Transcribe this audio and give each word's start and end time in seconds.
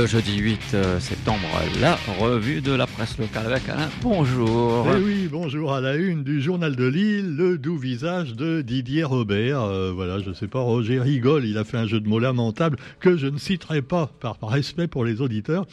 le 0.00 0.06
jeudi 0.06 0.38
8 0.38 0.60
euh, 0.72 0.98
septembre, 0.98 1.46
la 1.78 1.98
revue 2.18 2.62
de 2.62 2.72
la 2.72 2.86
presse 2.86 3.18
locale 3.18 3.52
avec 3.52 3.68
Alain. 3.68 3.90
Bonjour. 4.00 4.86
Eh 4.96 4.98
oui, 4.98 5.28
bonjour 5.30 5.74
à 5.74 5.82
la 5.82 5.94
une 5.96 6.24
du 6.24 6.40
journal 6.40 6.74
de 6.74 6.86
Lille, 6.86 7.36
le 7.36 7.58
doux 7.58 7.76
visage 7.76 8.34
de 8.34 8.62
Didier 8.62 9.04
Robert. 9.04 9.60
Euh, 9.60 9.92
voilà, 9.94 10.18
je 10.18 10.32
sais 10.32 10.46
pas, 10.46 10.60
Roger 10.60 11.00
rigole, 11.00 11.44
il 11.44 11.58
a 11.58 11.64
fait 11.64 11.76
un 11.76 11.86
jeu 11.86 12.00
de 12.00 12.08
mots 12.08 12.18
lamentable 12.18 12.78
que 12.98 13.18
je 13.18 13.26
ne 13.26 13.36
citerai 13.36 13.82
pas 13.82 14.10
par 14.20 14.38
respect 14.40 14.86
pour 14.86 15.04
les 15.04 15.20
auditeurs. 15.20 15.66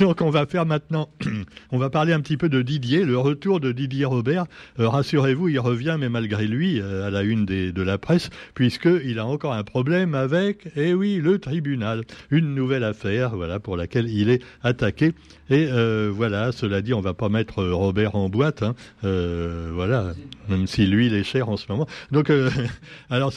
Donc 0.00 0.20
on 0.20 0.30
va 0.30 0.46
faire 0.46 0.66
maintenant, 0.66 1.08
on 1.72 1.78
va 1.78 1.90
parler 1.90 2.12
un 2.12 2.20
petit 2.20 2.36
peu 2.36 2.48
de 2.48 2.62
Didier, 2.62 3.04
le 3.04 3.18
retour 3.18 3.60
de 3.60 3.72
Didier 3.72 4.04
Robert. 4.04 4.46
Euh, 4.78 4.88
rassurez-vous, 4.88 5.48
il 5.48 5.58
revient, 5.58 5.96
mais 5.98 6.08
malgré 6.08 6.46
lui, 6.46 6.80
à 6.80 7.10
la 7.10 7.22
une 7.22 7.46
de 7.46 7.82
la 7.82 7.98
presse, 7.98 8.30
puisqu'il 8.54 9.18
a 9.18 9.26
encore 9.26 9.54
un 9.54 9.64
problème 9.64 10.14
avec, 10.14 10.68
eh 10.76 10.94
oui, 10.94 11.16
le 11.16 11.38
tribunal. 11.38 12.02
Une 12.30 12.54
nouvelle 12.54 12.84
affaire, 12.84 13.36
voilà, 13.36 13.60
pour 13.60 13.76
laquelle 13.76 14.08
il 14.08 14.28
est 14.30 14.42
attaqué. 14.62 15.14
Et 15.48 15.68
euh, 15.70 16.10
voilà, 16.12 16.50
cela 16.50 16.82
dit, 16.82 16.92
on 16.92 17.00
va 17.00 17.14
pas 17.14 17.28
mettre 17.28 17.60
euh, 17.60 17.72
Robert 17.72 18.16
en 18.16 18.28
boîte, 18.28 18.64
hein. 18.64 18.74
euh, 19.04 19.70
voilà, 19.72 20.12
même 20.48 20.66
si 20.66 20.86
lui 20.86 21.06
il 21.06 21.14
est 21.14 21.22
cher 21.22 21.48
en 21.48 21.56
ce 21.56 21.66
moment. 21.68 21.86
Donc, 22.10 22.32
alors, 23.10 23.32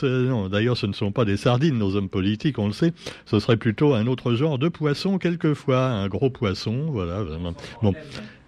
d'ailleurs, 0.49 0.75
ce 0.75 0.87
ne 0.87 0.93
sont 0.93 1.11
pas 1.11 1.25
des 1.25 1.37
sardines, 1.37 1.77
nos 1.77 1.95
hommes 1.95 2.09
politiques, 2.09 2.57
on 2.57 2.67
le 2.67 2.73
sait. 2.73 2.93
Ce 3.25 3.39
serait 3.39 3.57
plutôt 3.57 3.93
un 3.93 4.07
autre 4.07 4.33
genre 4.33 4.57
de 4.57 4.69
poisson, 4.69 5.19
quelquefois, 5.19 5.85
un 5.85 6.07
gros 6.07 6.31
poisson, 6.31 6.48
voilà. 6.91 7.23
Bon. 7.81 7.93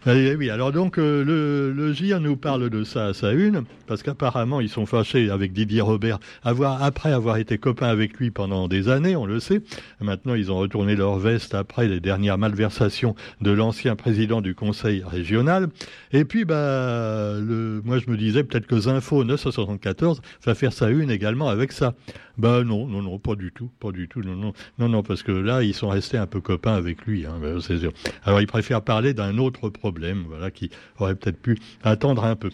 Eh 0.07 0.33
oui, 0.35 0.49
alors 0.49 0.71
donc 0.71 0.97
euh, 0.97 1.23
le, 1.23 1.71
le 1.71 1.93
GIR 1.93 2.19
nous 2.19 2.35
parle 2.35 2.71
de 2.71 2.83
ça 2.83 3.05
à 3.05 3.13
sa 3.13 3.33
une, 3.33 3.65
parce 3.85 4.01
qu'apparemment 4.01 4.59
ils 4.59 4.67
sont 4.67 4.87
fâchés 4.87 5.29
avec 5.29 5.53
Didier 5.53 5.81
Robert, 5.81 6.17
après 6.43 7.13
avoir 7.13 7.37
été 7.37 7.59
copains 7.59 7.89
avec 7.89 8.17
lui 8.17 8.31
pendant 8.31 8.67
des 8.67 8.89
années, 8.89 9.15
on 9.15 9.27
le 9.27 9.39
sait. 9.39 9.61
Maintenant 9.99 10.33
ils 10.33 10.51
ont 10.51 10.57
retourné 10.57 10.95
leur 10.95 11.19
veste 11.19 11.53
après 11.53 11.87
les 11.87 11.99
dernières 11.99 12.39
malversations 12.39 13.13
de 13.41 13.51
l'ancien 13.51 13.95
président 13.95 14.41
du 14.41 14.55
conseil 14.55 15.03
régional. 15.05 15.69
Et 16.13 16.25
puis 16.25 16.45
bah, 16.45 17.35
moi 17.83 17.99
je 17.99 18.09
me 18.09 18.17
disais 18.17 18.43
peut-être 18.43 18.65
que 18.65 18.79
Zinfo 18.79 19.23
974 19.23 20.19
va 20.43 20.55
faire 20.55 20.73
sa 20.73 20.89
une 20.89 21.11
également 21.11 21.47
avec 21.47 21.71
ça. 21.71 21.93
Bah 22.37 22.63
non, 22.63 22.87
non, 22.87 23.03
non, 23.03 23.19
pas 23.19 23.35
du 23.35 23.51
tout, 23.51 23.69
pas 23.79 23.91
du 23.91 24.07
tout, 24.07 24.23
non, 24.23 24.35
non, 24.35 24.53
non, 24.79 24.89
non, 24.89 25.03
parce 25.03 25.21
que 25.21 25.31
là 25.33 25.61
ils 25.61 25.75
sont 25.75 25.89
restés 25.89 26.17
un 26.17 26.25
peu 26.25 26.41
copains 26.41 26.73
avec 26.73 27.05
lui, 27.05 27.25
hein. 27.27 27.39
Alors 28.23 28.41
ils 28.41 28.47
préfèrent 28.47 28.81
parler 28.81 29.13
d'un 29.13 29.37
autre 29.37 29.69
problème 29.69 29.90
voilà, 30.27 30.51
qui 30.51 30.69
aurait 30.99 31.15
peut-être 31.15 31.41
pu 31.41 31.57
attendre 31.83 32.23
un 32.23 32.35
peu. 32.35 32.49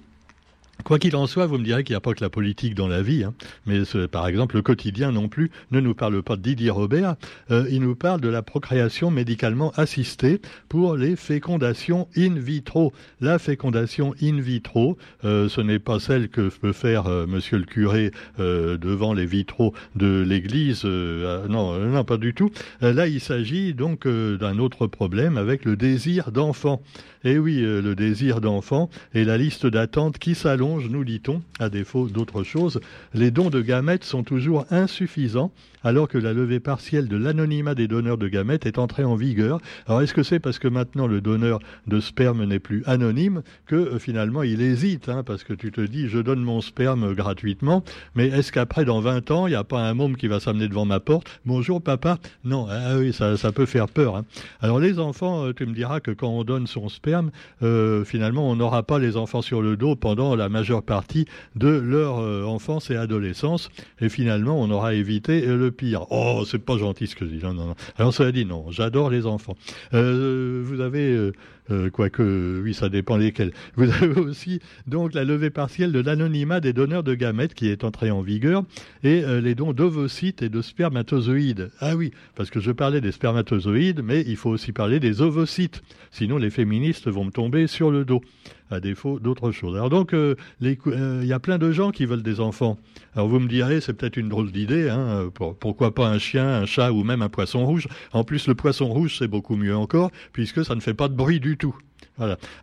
Quoi 0.84 1.00
qu'il 1.00 1.16
en 1.16 1.28
soit, 1.28 1.48
vous 1.48 1.58
me 1.58 1.64
direz 1.64 1.84
qu'il 1.84 1.94
n'y 1.94 1.98
a 1.98 2.02
pas 2.02 2.14
que 2.14 2.24
la 2.24 2.30
politique 2.30 2.76
dans 2.76 2.88
la 2.88 3.02
vie, 3.02 3.24
hein. 3.24 3.34
mais 3.66 3.82
par 4.10 4.28
exemple 4.28 4.56
le 4.56 4.62
quotidien 4.62 5.12
non 5.12 5.28
plus 5.28 5.52
ne 5.72 5.80
nous 5.80 5.94
parle 5.94 6.22
pas 6.24 6.36
de 6.36 6.42
Didier 6.42 6.70
Robert, 6.70 7.16
euh, 7.52 7.68
il 7.70 7.82
nous 7.82 7.96
parle 7.96 8.22
de 8.22 8.30
la 8.30 8.42
procréation 8.42 9.12
médicalement 9.12 9.72
assistée 9.76 10.40
pour 10.70 10.96
les 10.96 11.16
fécondations 11.16 12.08
in 12.16 12.36
vitro. 12.36 12.94
La 13.20 13.40
fécondation 13.40 14.14
in 14.22 14.40
vitro, 14.40 14.98
euh, 15.26 15.50
ce 15.50 15.62
n'est 15.62 15.80
pas 15.80 16.00
celle 16.00 16.30
que 16.30 16.50
peut 16.50 16.74
faire 16.74 17.08
euh, 17.08 17.26
Monsieur 17.28 17.58
le 17.58 17.66
curé 17.66 18.12
devant 18.38 19.14
les 19.14 19.26
vitraux 19.26 19.74
de 19.96 20.22
l'église, 20.22 20.86
non, 20.86 21.78
non, 21.78 22.04
pas 22.04 22.18
du 22.18 22.34
tout. 22.34 22.50
là, 22.82 23.08
il 23.08 23.20
s'agit 23.20 23.74
donc 23.74 24.08
d'un 24.08 24.58
autre 24.60 24.88
problème 24.88 25.38
avec 25.38 25.66
le 25.66 25.76
désir 25.76 26.32
d'enfant. 26.32 26.82
Et 27.24 27.32
eh 27.32 27.40
oui, 27.40 27.60
le 27.60 27.96
désir 27.96 28.42
d'enfant 28.42 28.90
et 29.14 29.26
la 29.26 29.38
liste 29.38 29.66
d'attente 29.66 30.18
qui 30.18 30.36
s'allonge 30.36 30.67
nous 30.76 31.04
dit-on, 31.06 31.42
à 31.60 31.70
défaut 31.70 32.08
d'autre 32.08 32.44
chose, 32.44 32.82
les 33.14 33.32
dons 33.32 33.50
de 33.50 33.62
gamètes 33.62 34.04
sont 34.04 34.24
toujours 34.24 34.66
insuffisants 34.70 35.52
alors 35.84 36.08
que 36.08 36.18
la 36.18 36.34
levée 36.34 36.60
partielle 36.60 37.08
de 37.08 37.18
l'anonymat 37.18 37.76
des 37.76 37.88
donneurs 37.88 38.18
de 38.18 38.28
gamètes 38.28 38.66
est 38.66 38.78
entrée 38.78 39.04
en 39.04 39.16
vigueur. 39.16 39.60
Alors 39.88 40.02
est-ce 40.02 40.14
que 40.14 40.24
c'est 40.24 40.40
parce 40.40 40.60
que 40.60 40.68
maintenant 40.68 41.08
le 41.08 41.22
donneur 41.22 41.60
de 41.88 42.00
sperme 42.00 42.44
n'est 42.46 42.60
plus 42.60 42.84
anonyme 42.86 43.44
que 43.66 43.76
euh, 43.76 44.00
finalement 44.00 44.44
il 44.44 44.62
hésite 44.62 45.10
hein, 45.10 45.24
Parce 45.24 45.44
que 45.44 45.54
tu 45.54 45.72
te 45.72 45.82
dis 45.82 46.08
je 46.08 46.20
donne 46.20 46.42
mon 46.42 46.62
sperme 46.62 47.14
gratuitement, 47.14 47.84
mais 48.16 48.28
est-ce 48.28 48.52
qu'après 48.52 48.86
dans 48.86 49.00
20 49.02 49.32
ans 49.32 49.48
il 49.48 49.52
n'y 49.52 49.56
a 49.56 49.64
pas 49.64 49.82
un 49.82 49.94
môme 49.94 50.18
qui 50.18 50.28
va 50.28 50.40
s'amener 50.40 50.68
devant 50.68 50.86
ma 50.86 51.00
porte? 51.00 51.40
Bonjour 51.46 51.82
papa 51.82 52.18
Non, 52.44 52.68
ah 52.70 52.96
ça, 53.12 53.38
ça 53.38 53.52
peut 53.52 53.66
faire 53.66 53.88
peur. 53.88 54.16
Hein. 54.16 54.26
Alors 54.62 54.80
les 54.80 55.00
enfants, 55.00 55.46
euh, 55.46 55.54
tu 55.54 55.66
me 55.66 55.74
diras 55.74 56.00
que 56.00 56.12
quand 56.12 56.30
on 56.30 56.44
donne 56.44 56.68
son 56.68 56.90
sperme, 56.90 57.32
euh, 57.64 58.04
finalement 58.04 58.50
on 58.50 58.56
n'aura 58.56 58.84
pas 58.84 59.00
les 59.00 59.18
enfants 59.18 59.42
sur 59.42 59.62
le 59.62 59.78
dos 59.78 59.96
pendant 59.96 60.36
la 60.36 60.50
majeure 60.50 60.84
partie 60.84 61.26
de 61.56 61.70
leur 61.70 62.18
enfance 62.48 62.90
et 62.92 62.96
adolescence, 62.96 63.70
et 64.00 64.10
finalement 64.10 64.60
on 64.60 64.70
aura 64.70 64.94
évité 64.94 65.46
le 65.46 65.67
pire. 65.70 66.06
Oh, 66.10 66.44
c'est 66.46 66.60
pas 66.60 66.78
gentil 66.78 67.08
ce 67.08 67.16
que 67.16 67.26
je 67.26 67.32
dis. 67.32 67.44
Non, 67.44 67.54
non, 67.54 67.68
non. 67.68 67.76
Alors, 67.98 68.14
cela 68.14 68.32
dit, 68.32 68.46
non, 68.46 68.66
j'adore 68.72 69.10
les 69.10 69.26
enfants. 69.26 69.56
Euh, 69.94 70.62
vous 70.66 70.82
avez, 70.82 71.12
euh, 71.12 71.32
euh, 71.72 71.90
quoique, 71.90 72.62
oui, 72.64 72.74
ça 72.74 72.90
dépend 72.90 73.18
lesquels. 73.18 73.52
Vous 73.76 73.90
avez 73.90 74.08
aussi, 74.20 74.60
donc, 74.88 75.14
la 75.14 75.24
levée 75.24 75.50
partielle 75.50 75.92
de 75.92 76.00
l'anonymat 76.00 76.60
des 76.60 76.74
donneurs 76.74 77.04
de 77.04 77.16
gamètes 77.16 77.54
qui 77.54 77.70
est 77.70 77.84
entrée 77.84 78.12
en 78.12 78.22
vigueur 78.22 78.64
et 79.04 79.22
les 79.42 79.56
dons 79.56 79.74
d'ovocytes 79.74 80.42
et 80.42 80.50
de 80.50 80.62
spermatozoïdes. 80.62 81.72
Ah 81.80 81.96
oui, 81.96 82.12
parce 82.36 82.50
que 82.50 82.60
je 82.60 82.72
parlais 82.72 83.02
des 83.02 83.12
spermatozoïdes, 83.12 84.02
mais 84.04 84.24
il 84.28 84.36
faut 84.36 84.50
aussi 84.50 84.72
parler 84.72 85.00
des 85.00 85.22
ovocytes. 85.22 85.82
Sinon, 86.12 86.38
les 86.38 86.50
féministes 86.50 87.08
vont 87.08 87.26
me 87.26 87.32
tomber 87.32 87.68
sur 87.68 87.92
le 87.92 88.06
dos 88.06 88.22
à 88.70 88.80
défaut 88.80 89.20
d'autre 89.20 89.52
chose. 89.52 89.76
Alors 89.76 89.90
donc, 89.90 90.14
euh, 90.14 90.36
euh, 90.64 91.20
il 91.22 91.28
y 91.28 91.34
a 91.34 91.40
plein 91.40 91.58
de 91.58 91.72
gens 91.72 91.92
qui 91.92 92.06
veulent 92.06 92.24
des 92.24 92.40
enfants. 92.40 92.78
Alors 93.16 93.28
vous 93.28 93.40
me 93.40 93.48
direz, 93.48 93.82
c'est 93.82 93.94
peut-être 93.94 94.18
une 94.18 94.30
drôle 94.30 94.52
d'idée, 94.52 94.90
hein, 94.90 95.30
pourquoi 95.60 95.94
pas 95.94 96.08
un 96.08 96.20
chien, 96.20 96.48
un 96.48 96.66
chat 96.66 96.92
ou 96.92 97.04
même 97.04 97.22
un 97.22 97.30
poisson 97.30 97.66
rouge. 97.66 97.88
En 98.14 98.24
plus, 98.24 98.48
le 98.48 98.56
poisson 98.56 98.88
rouge, 98.88 99.18
c'est 99.18 99.28
beaucoup 99.28 99.56
mieux 99.56 99.76
encore, 99.76 100.12
puisque 100.34 100.66
ça 100.66 100.76
ne 100.76 100.82
fait 100.82 100.94
pas 100.94 101.08
de 101.08 101.16
bruit 101.16 101.40
du 101.40 101.58
tout. 101.58 101.76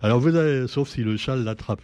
Alors 0.02 0.20
vous 0.20 0.34
avez, 0.34 0.66
sauf 0.66 0.88
si 0.88 1.02
le 1.02 1.16
chat 1.16 1.36
l'attrape. 1.36 1.80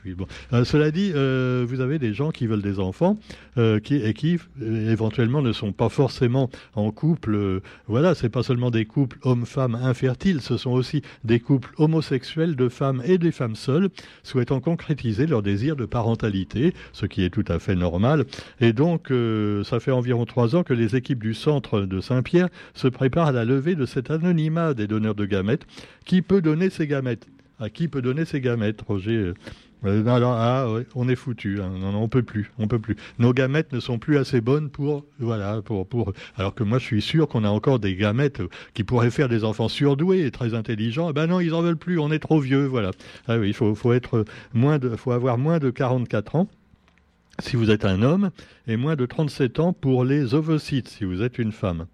Euh, 0.53 0.65
cela 0.65 0.91
dit, 0.91 1.13
euh, 1.15 1.65
vous 1.67 1.81
avez 1.81 1.99
des 1.99 2.15
gens 2.15 2.31
qui 2.31 2.47
veulent 2.47 2.63
des 2.63 2.81
enfants 2.81 3.19
euh, 3.59 3.81
qui, 3.81 3.97
et 3.97 4.15
qui 4.15 4.39
éventuellement 4.61 5.43
ne 5.43 5.53
sont 5.53 5.73
pas 5.73 5.89
forcément 5.89 6.51
en 6.75 6.91
couple. 6.91 7.61
voilà, 7.87 8.15
c'est 8.15 8.29
pas 8.29 8.43
seulement 8.43 8.71
des 8.71 8.85
couples 8.85 9.19
hommes-femmes 9.23 9.75
infertiles, 9.75 10.41
ce 10.41 10.57
sont 10.57 10.71
aussi 10.71 11.03
des 11.25 11.41
couples 11.41 11.71
homosexuels 11.79 12.57
de 12.57 12.69
femmes 12.69 13.03
et 13.05 13.19
des 13.19 13.33
femmes 13.33 13.57
seules 13.57 13.89
souhaitant 14.23 14.61
concrétiser 14.61 15.27
leur 15.27 15.43
désir 15.43 15.77
de 15.77 15.85
parentalité, 15.85 16.75
ce 16.93 17.07
qui 17.07 17.25
est 17.25 17.31
tout 17.31 17.45
à 17.49 17.59
fait 17.59 17.75
normal. 17.75 18.25
Et 18.61 18.73
donc, 18.73 19.13
ça 19.65 19.81
fait 19.81 19.91
environ 19.91 20.25
trois 20.25 20.57
ans 20.57 20.63
que 20.63 20.75
les 20.75 20.97
équipes 20.97 21.23
du 21.23 21.35
centre 21.35 21.81
de 21.81 22.01
Saint-Pierre 22.01 22.49
se 22.75 22.89
préparent 22.89 23.29
à 23.29 23.33
la 23.33 23.45
levée 23.45 23.75
de 23.75 23.87
cet 23.87 24.11
anonymat 24.11 24.75
des 24.75 24.87
donneurs 24.87 25.15
de 25.15 25.27
gamètes. 25.27 25.67
Qui 26.05 26.23
peut 26.23 26.41
donner 26.41 26.71
ces 26.71 26.87
gamètes 26.87 27.27
à 27.61 27.71
qui 27.71 27.89
peut 27.89 28.03
donner 28.03 28.25
ses 28.25 28.41
gamètes, 28.41 28.81
Roger? 28.83 29.35
Euh, 29.85 30.05
ah, 30.07 30.67
on 30.95 31.09
est 31.09 31.17
foutu. 31.17 31.61
Hein. 31.61 31.71
On 31.83 32.09
peut 32.09 32.23
plus, 32.23 32.51
on 32.59 32.69
peut 32.69 32.79
plus. 32.79 32.97
Nos 33.19 33.33
gamètes 33.33 33.73
ne 33.73 33.81
sont 33.81 33.99
plus 33.99 34.19
assez 34.19 34.41
bonnes 34.41 34.69
pour, 34.69 35.05
voilà, 35.19 35.63
pour. 35.63 36.13
Alors 36.37 36.55
que 36.55 36.63
moi, 36.63 36.79
je 36.79 36.85
suis 36.85 37.03
sûr 37.03 37.29
qu'on 37.29 37.45
a 37.45 37.49
encore 37.49 37.79
des 37.79 37.97
gamètes 37.97 38.43
qui 38.75 38.85
pourraient 38.85 39.11
faire 39.11 39.29
des 39.29 39.45
enfants 39.45 39.69
surdoués 39.69 40.27
et 40.27 40.31
très 40.31 40.55
intelligents. 40.55 41.11
Eh 41.11 41.13
ben 41.13 41.27
non, 41.27 41.41
ils 41.41 41.55
en 41.55 41.63
veulent 41.63 41.77
plus. 41.77 41.99
On 41.99 42.11
est 42.11 42.19
trop 42.19 42.41
vieux, 42.41 42.67
voilà. 42.67 42.91
Ah 43.27 43.37
il 43.39 43.55
faut, 43.55 43.75
faut 43.75 43.95
moins 44.53 44.79
de, 44.79 44.91
faut 44.97 45.13
avoir 45.13 45.39
moins 45.39 45.59
de 45.59 45.71
44 45.71 46.37
ans 46.37 46.49
si 47.39 47.57
vous 47.57 47.71
êtes 47.71 47.87
un 47.87 48.03
homme 48.03 48.31
et 48.67 48.77
moins 48.77 48.97
de 48.97 49.07
37 49.07 49.61
ans 49.61 49.73
pour 49.73 50.05
les 50.05 50.35
ovocytes 50.35 50.89
si 50.89 51.05
vous 51.05 51.23
êtes 51.23 51.39
une 51.39 51.53
femme. 51.53 51.87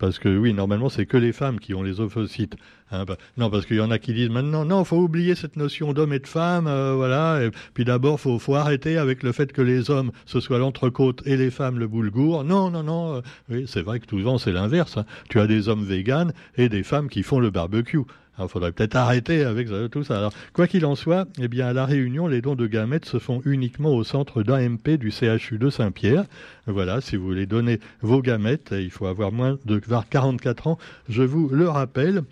Parce 0.00 0.18
que 0.18 0.34
oui, 0.34 0.54
normalement, 0.54 0.88
c'est 0.88 1.04
que 1.04 1.18
les 1.18 1.32
femmes 1.32 1.60
qui 1.60 1.74
ont 1.74 1.82
les 1.82 2.00
ovocytes. 2.00 2.56
Hein, 2.90 3.04
bah, 3.04 3.18
non, 3.36 3.50
parce 3.50 3.66
qu'il 3.66 3.76
y 3.76 3.80
en 3.80 3.90
a 3.90 3.98
qui 3.98 4.14
disent 4.14 4.30
maintenant, 4.30 4.64
non, 4.64 4.82
faut 4.82 4.96
oublier 4.96 5.34
cette 5.34 5.56
notion 5.56 5.92
d'homme 5.92 6.14
et 6.14 6.18
de 6.18 6.26
femme, 6.26 6.66
euh, 6.66 6.94
voilà. 6.96 7.38
Puis 7.74 7.84
d'abord, 7.84 8.18
faut, 8.18 8.38
faut 8.38 8.54
arrêter 8.54 8.96
avec 8.96 9.22
le 9.22 9.32
fait 9.32 9.52
que 9.52 9.60
les 9.60 9.90
hommes 9.90 10.10
ce 10.24 10.40
soit 10.40 10.58
l'entrecôte 10.58 11.22
et 11.26 11.36
les 11.36 11.50
femmes 11.50 11.78
le 11.78 11.86
boulgour. 11.86 12.44
Non, 12.44 12.70
non, 12.70 12.82
non. 12.82 13.16
Euh, 13.16 13.20
oui, 13.50 13.64
c'est 13.68 13.82
vrai 13.82 14.00
que 14.00 14.08
souvent 14.08 14.38
c'est 14.38 14.52
l'inverse. 14.52 14.96
Hein. 14.96 15.04
Tu 15.28 15.38
as 15.38 15.46
des 15.46 15.68
hommes 15.68 15.84
véganes 15.84 16.32
et 16.56 16.70
des 16.70 16.82
femmes 16.82 17.10
qui 17.10 17.22
font 17.22 17.38
le 17.38 17.50
barbecue. 17.50 18.00
Il 18.42 18.48
faudrait 18.48 18.72
peut-être 18.72 18.96
arrêter 18.96 19.44
avec 19.44 19.68
tout 19.90 20.04
ça. 20.04 20.30
Quoi 20.52 20.66
qu'il 20.66 20.86
en 20.86 20.94
soit, 20.94 21.26
eh 21.40 21.48
bien, 21.48 21.66
à 21.66 21.72
la 21.72 21.86
Réunion, 21.86 22.26
les 22.26 22.40
dons 22.40 22.54
de 22.54 22.66
gamètes 22.66 23.04
se 23.04 23.18
font 23.18 23.42
uniquement 23.44 23.94
au 23.94 24.04
centre 24.04 24.42
d'AMP 24.42 24.96
du 24.96 25.10
CHU 25.10 25.58
de 25.58 25.70
Saint-Pierre. 25.70 26.24
Voilà, 26.66 27.00
si 27.00 27.16
vous 27.16 27.24
voulez 27.24 27.46
donner 27.46 27.80
vos 28.02 28.22
gamètes, 28.22 28.72
il 28.72 28.90
faut 28.90 29.06
avoir 29.06 29.32
moins 29.32 29.58
de 29.64 29.78
44 29.78 30.66
ans, 30.66 30.78
je 31.08 31.22
vous 31.22 31.48
le 31.48 31.68
rappelle. 31.68 32.22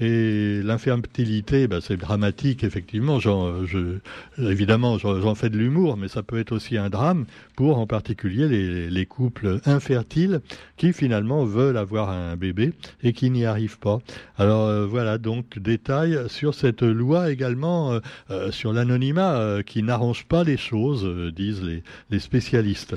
Et 0.00 0.60
l'infertilité, 0.62 1.66
bah, 1.66 1.78
c'est 1.80 1.96
dramatique, 1.96 2.62
effectivement. 2.62 3.18
Je, 3.18 3.98
évidemment, 4.38 4.98
j'en 4.98 5.34
fais 5.34 5.50
de 5.50 5.58
l'humour, 5.58 5.96
mais 5.96 6.08
ça 6.08 6.22
peut 6.22 6.38
être 6.38 6.52
aussi 6.52 6.76
un 6.76 6.88
drame 6.88 7.26
pour, 7.56 7.78
en 7.78 7.86
particulier, 7.86 8.48
les, 8.48 8.90
les, 8.90 9.06
couples 9.06 9.60
infertiles 9.66 10.40
qui, 10.76 10.92
finalement, 10.92 11.44
veulent 11.44 11.76
avoir 11.76 12.10
un 12.10 12.36
bébé 12.36 12.72
et 13.02 13.12
qui 13.12 13.30
n'y 13.30 13.44
arrivent 13.44 13.78
pas. 13.78 13.98
Alors, 14.36 14.66
euh, 14.66 14.86
voilà, 14.86 15.18
donc, 15.18 15.58
détail 15.58 16.18
sur 16.28 16.54
cette 16.54 16.82
loi 16.82 17.32
également, 17.32 17.92
euh, 17.92 18.00
euh, 18.30 18.50
sur 18.52 18.72
l'anonymat, 18.72 19.62
qui 19.66 19.82
n'arrange 19.82 20.26
pas 20.26 20.44
les 20.44 20.56
choses, 20.56 21.32
disent 21.34 21.62
les 22.10 22.18
spécialistes. 22.18 22.94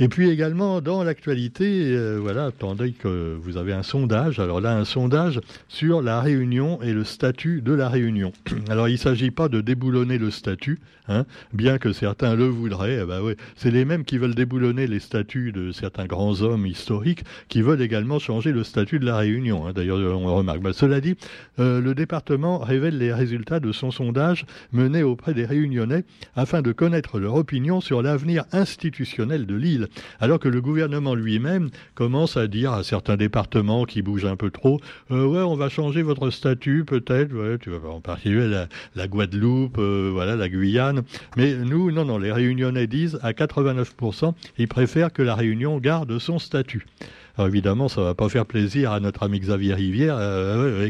Et 0.00 0.08
puis 0.08 0.28
également 0.28 0.80
dans 0.80 1.04
l'actualité, 1.04 1.92
euh, 1.94 2.18
voilà, 2.20 2.46
attendez 2.46 2.90
que 2.90 3.38
vous 3.40 3.56
avez 3.56 3.72
un 3.72 3.84
sondage. 3.84 4.40
Alors 4.40 4.60
là, 4.60 4.76
un 4.76 4.84
sondage 4.84 5.40
sur 5.68 6.02
la 6.02 6.20
Réunion 6.20 6.82
et 6.82 6.92
le 6.92 7.04
statut 7.04 7.62
de 7.62 7.72
la 7.72 7.88
Réunion. 7.88 8.32
Alors 8.68 8.88
il 8.88 8.94
ne 8.94 8.98
s'agit 8.98 9.30
pas 9.30 9.48
de 9.48 9.60
déboulonner 9.60 10.18
le 10.18 10.32
statut, 10.32 10.80
hein, 11.06 11.26
bien 11.52 11.78
que 11.78 11.92
certains 11.92 12.34
le 12.34 12.46
voudraient. 12.46 12.98
Eh 13.02 13.06
ben, 13.06 13.20
c'est 13.54 13.70
les 13.70 13.84
mêmes 13.84 14.04
qui 14.04 14.18
veulent 14.18 14.34
déboulonner 14.34 14.88
les 14.88 14.98
statuts 14.98 15.52
de 15.52 15.70
certains 15.70 16.06
grands 16.06 16.42
hommes 16.42 16.66
historiques, 16.66 17.22
qui 17.48 17.62
veulent 17.62 17.82
également 17.82 18.18
changer 18.18 18.50
le 18.50 18.64
statut 18.64 18.98
de 18.98 19.06
la 19.06 19.18
Réunion. 19.18 19.64
Hein. 19.64 19.74
D'ailleurs, 19.74 20.00
on 20.18 20.34
remarque. 20.34 20.60
Ben, 20.60 20.72
cela 20.72 21.00
dit, 21.00 21.14
euh, 21.60 21.80
le 21.80 21.94
département 21.94 22.58
révèle 22.58 22.98
les 22.98 23.12
résultats 23.12 23.60
de 23.60 23.70
son 23.70 23.92
sondage 23.92 24.44
mené 24.72 25.04
auprès 25.04 25.34
des 25.34 25.46
Réunionnais 25.46 26.02
afin 26.34 26.62
de 26.62 26.72
connaître 26.72 27.20
leur 27.20 27.36
opinion 27.36 27.80
sur 27.80 28.02
l'avenir 28.02 28.44
institutionnel 28.50 29.46
de 29.46 29.54
l'île 29.54 29.83
alors 30.20 30.38
que 30.38 30.48
le 30.48 30.60
gouvernement 30.60 31.14
lui-même 31.14 31.70
commence 31.94 32.36
à 32.36 32.46
dire 32.46 32.72
à 32.72 32.82
certains 32.82 33.16
départements 33.16 33.84
qui 33.84 34.02
bougent 34.02 34.26
un 34.26 34.36
peu 34.36 34.50
trop, 34.50 34.80
euh, 35.10 35.26
ouais, 35.26 35.42
on 35.42 35.56
va 35.56 35.68
changer 35.68 36.02
votre 36.02 36.30
statut 36.30 36.84
peut-être, 36.84 37.58
tu 37.60 37.70
vas 37.70 37.88
en 37.88 38.00
particulier 38.00 38.48
la, 38.48 38.68
la 38.94 39.08
Guadeloupe, 39.08 39.78
euh, 39.78 40.10
voilà, 40.12 40.36
la 40.36 40.48
Guyane, 40.48 41.02
mais 41.36 41.54
nous, 41.54 41.90
non, 41.90 42.04
non, 42.04 42.18
les 42.18 42.32
Réunionnais 42.32 42.86
disent 42.86 43.18
à 43.22 43.32
89%, 43.32 44.34
ils 44.58 44.68
préfèrent 44.68 45.12
que 45.12 45.22
la 45.22 45.34
Réunion 45.34 45.78
garde 45.78 46.18
son 46.18 46.38
statut. 46.38 46.86
Alors 47.36 47.48
évidemment, 47.48 47.88
ça 47.88 48.00
va 48.00 48.14
pas 48.14 48.28
faire 48.28 48.46
plaisir 48.46 48.92
à 48.92 49.00
notre 49.00 49.24
ami 49.24 49.40
Xavier 49.40 49.74
Rivière, 49.74 50.16
euh, 50.18 50.88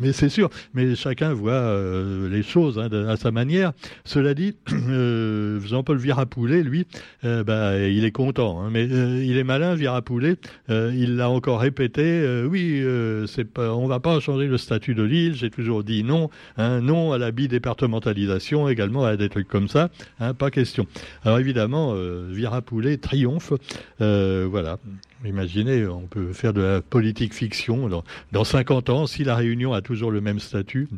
mais 0.00 0.12
c'est 0.12 0.28
sûr. 0.28 0.50
Mais 0.74 0.96
chacun 0.96 1.32
voit 1.32 1.52
euh, 1.52 2.28
les 2.28 2.42
choses 2.42 2.78
hein, 2.78 2.90
à 3.08 3.16
sa 3.16 3.30
manière. 3.30 3.72
Cela 4.04 4.34
dit, 4.34 4.56
euh, 4.72 5.60
Jean-Paul 5.60 5.98
Virapoulet, 5.98 6.64
lui, 6.64 6.86
bah, 7.22 7.78
il 7.78 8.04
est 8.04 8.10
content. 8.10 8.60
Hein, 8.60 8.70
mais 8.72 8.84
il 8.84 9.36
est 9.36 9.44
malin, 9.44 9.74
Virapoulet. 9.74 10.36
il 10.68 11.16
l'a 11.16 11.30
encore 11.30 11.60
répété. 11.60 12.44
oui, 12.48 12.82
c'est 13.28 13.44
pas, 13.44 13.72
on 13.72 13.86
va 13.86 14.00
pas 14.00 14.18
changer 14.18 14.46
le 14.46 14.58
statut 14.58 14.94
de 14.94 15.04
l'île. 15.04 15.34
J'ai 15.34 15.50
toujours 15.50 15.84
dit 15.84 16.02
non. 16.02 16.30
Hein, 16.56 16.80
non 16.80 17.12
à 17.12 17.18
la 17.18 17.30
bidépartementalisation, 17.30 18.68
également 18.68 19.04
à 19.04 19.16
des 19.16 19.28
trucs 19.28 19.48
comme 19.48 19.68
ça. 19.68 19.90
Pas 20.38 20.50
question. 20.50 20.86
Alors 21.24 21.38
évidemment, 21.38 21.94
Virapoulet 22.28 22.96
triomphe. 22.96 23.52
voilà. 24.00 24.78
Imaginez, 25.24 25.86
on 25.86 26.02
peut 26.02 26.32
faire 26.34 26.52
de 26.52 26.60
la 26.60 26.82
politique 26.82 27.32
fiction. 27.32 27.88
Dans, 27.88 28.04
dans 28.32 28.44
50 28.44 28.90
ans, 28.90 29.06
si 29.06 29.24
la 29.24 29.34
Réunion 29.34 29.72
a 29.72 29.80
toujours 29.80 30.10
le 30.10 30.20
même 30.20 30.38
statut, 30.38 30.88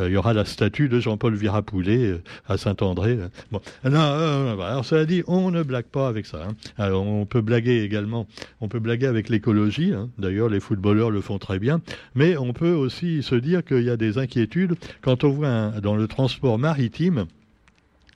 euh, 0.00 0.08
il 0.08 0.14
y 0.14 0.16
aura 0.16 0.32
la 0.32 0.44
statue 0.44 0.88
de 0.88 0.98
Jean-Paul 0.98 1.34
Virapoulet 1.34 2.06
euh, 2.06 2.22
à 2.48 2.58
Saint-André. 2.58 3.18
Bon, 3.52 3.60
non, 3.84 4.00
euh, 4.00 4.58
alors 4.58 4.84
cela 4.84 5.06
dit, 5.06 5.22
on 5.28 5.52
ne 5.52 5.62
blague 5.62 5.86
pas 5.86 6.08
avec 6.08 6.26
ça. 6.26 6.42
Hein. 6.48 6.56
Alors, 6.76 7.06
on 7.06 7.24
peut 7.24 7.40
blaguer 7.40 7.82
également, 7.82 8.26
on 8.60 8.68
peut 8.68 8.80
blaguer 8.80 9.06
avec 9.06 9.28
l'écologie. 9.28 9.92
Hein. 9.94 10.10
D'ailleurs, 10.18 10.48
les 10.48 10.60
footballeurs 10.60 11.10
le 11.10 11.20
font 11.20 11.38
très 11.38 11.60
bien. 11.60 11.80
Mais 12.16 12.36
on 12.36 12.52
peut 12.52 12.72
aussi 12.72 13.22
se 13.22 13.36
dire 13.36 13.64
qu'il 13.64 13.84
y 13.84 13.90
a 13.90 13.96
des 13.96 14.18
inquiétudes 14.18 14.74
quand 15.02 15.22
on 15.22 15.30
voit 15.30 15.70
dans 15.80 15.94
le 15.94 16.08
transport 16.08 16.58
maritime 16.58 17.26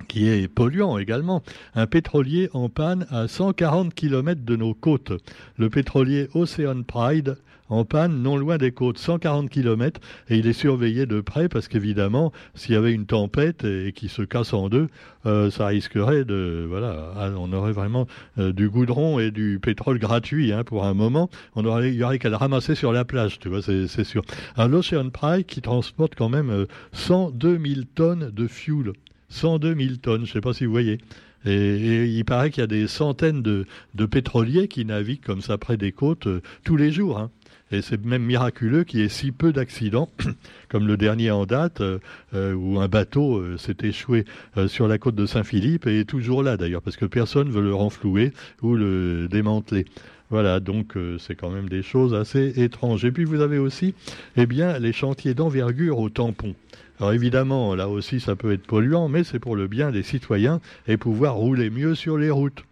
qui 0.08 0.28
est 0.28 0.48
polluant 0.48 0.98
également, 0.98 1.42
un 1.74 1.86
pétrolier 1.86 2.48
en 2.52 2.68
panne 2.68 3.06
à 3.10 3.28
140 3.28 3.94
km 3.94 4.44
de 4.44 4.56
nos 4.56 4.74
côtes. 4.74 5.12
Le 5.56 5.70
pétrolier 5.70 6.28
Ocean 6.34 6.82
Pride 6.82 7.36
en 7.72 7.86
panne 7.86 8.22
non 8.22 8.36
loin 8.36 8.58
des 8.58 8.70
côtes, 8.70 8.98
140 8.98 9.48
km, 9.48 10.00
et 10.28 10.36
il 10.36 10.46
est 10.46 10.52
surveillé 10.52 11.06
de 11.06 11.22
près 11.22 11.48
parce 11.48 11.68
qu'évidemment, 11.68 12.30
s'il 12.54 12.74
y 12.74 12.76
avait 12.76 12.92
une 12.92 13.06
tempête 13.06 13.64
et, 13.64 13.92
qui 13.92 14.08
se 14.08 14.20
casse 14.22 14.52
en 14.52 14.68
deux, 14.68 14.88
euh, 15.24 15.50
ça 15.50 15.68
risquerait 15.68 16.24
de... 16.24 16.66
Voilà, 16.68 17.12
ah, 17.16 17.30
on 17.38 17.50
aurait 17.52 17.72
vraiment 17.72 18.06
euh, 18.38 18.52
du 18.52 18.68
goudron 18.68 19.18
et 19.18 19.30
du 19.30 19.58
pétrole 19.60 19.98
gratuit 19.98 20.52
hein, 20.52 20.64
pour 20.64 20.84
un 20.84 20.92
moment. 20.92 21.30
On 21.56 21.64
aurait, 21.64 21.88
il 21.88 21.94
y 21.94 22.04
aurait 22.04 22.18
qu'à 22.18 22.28
le 22.28 22.36
ramasser 22.36 22.74
sur 22.74 22.92
la 22.92 23.06
plage, 23.06 23.38
tu 23.38 23.48
vois, 23.48 23.62
c'est 23.62 24.04
sûr. 24.04 24.22
L'Ocean 24.58 25.08
Pride 25.08 25.46
qui 25.46 25.62
transporte 25.62 26.14
quand 26.14 26.28
même 26.28 26.66
102 26.92 27.48
euh, 27.48 27.58
000 27.58 27.80
tonnes 27.94 28.30
de 28.30 28.46
fuel 28.46 28.92
102 29.32 29.74
000 29.74 29.96
tonnes, 30.00 30.24
je 30.24 30.30
ne 30.30 30.32
sais 30.34 30.40
pas 30.40 30.52
si 30.52 30.66
vous 30.66 30.72
voyez. 30.72 30.98
Et, 31.44 32.06
il 32.06 32.24
paraît 32.24 32.50
qu'il 32.50 32.60
y 32.60 32.64
a 32.64 32.68
des 32.68 32.86
centaines 32.86 33.42
de, 33.42 33.66
pétroliers 34.06 34.68
qui 34.68 34.84
naviguent 34.84 35.24
comme 35.24 35.40
ça 35.40 35.58
près 35.58 35.76
des 35.76 35.92
côtes 35.92 36.26
euh, 36.26 36.42
tous 36.64 36.76
les 36.76 36.92
jours. 36.92 37.18
Hein. 37.18 37.30
Et 37.70 37.80
c'est 37.80 38.04
même 38.04 38.22
miraculeux 38.22 38.84
qu'il 38.84 39.00
y 39.00 39.02
ait 39.02 39.08
si 39.08 39.32
peu 39.32 39.52
d'accidents, 39.52 40.10
comme 40.68 40.86
le 40.86 40.98
dernier 40.98 41.30
en 41.30 41.46
date, 41.46 41.80
euh, 41.80 41.98
euh, 42.34 42.52
où 42.52 42.78
un 42.80 42.88
bateau 42.88 43.56
s'est 43.56 43.78
échoué 43.82 44.26
sur 44.66 44.86
la 44.86 44.98
côte 44.98 45.14
de 45.14 45.24
Saint-Philippe 45.24 45.86
et 45.86 46.00
est 46.00 46.04
toujours 46.04 46.42
là 46.42 46.58
d'ailleurs, 46.58 46.82
parce 46.82 46.96
que 46.96 47.06
personne 47.06 47.48
ne 47.48 47.52
veut 47.52 47.62
le 47.62 47.74
renflouer 47.74 48.32
ou 48.60 48.74
le 48.74 49.26
démanteler. 49.28 49.86
Voilà, 50.28 50.60
donc 50.60 50.94
c'est 51.18 51.34
quand 51.34 51.50
même 51.50 51.68
des 51.68 51.82
choses 51.82 52.14
assez 52.14 52.62
étranges. 52.62 53.04
Et 53.04 53.12
puis 53.12 53.24
vous 53.24 53.40
avez 53.40 53.58
aussi, 53.58 53.94
eh 54.36 54.46
bien, 54.46 54.78
les 54.78 54.92
chantiers 54.92 55.34
d'envergure 55.34 55.98
au 55.98 56.08
tampon. 56.08 56.54
Alors 56.98 57.12
évidemment, 57.12 57.74
là 57.74 57.88
aussi, 57.88 58.20
ça 58.20 58.36
peut 58.36 58.52
être 58.52 58.66
polluant, 58.66 59.08
mais 59.08 59.24
c'est 59.24 59.38
pour 59.38 59.56
le 59.56 59.66
bien 59.66 59.90
des 59.90 60.02
citoyens 60.02 60.60
et 60.86 60.96
pouvoir 60.96 61.34
rouler 61.34 61.70
mieux 61.70 61.94
sur 61.94 62.16
les 62.16 62.30
routes. 62.30 62.64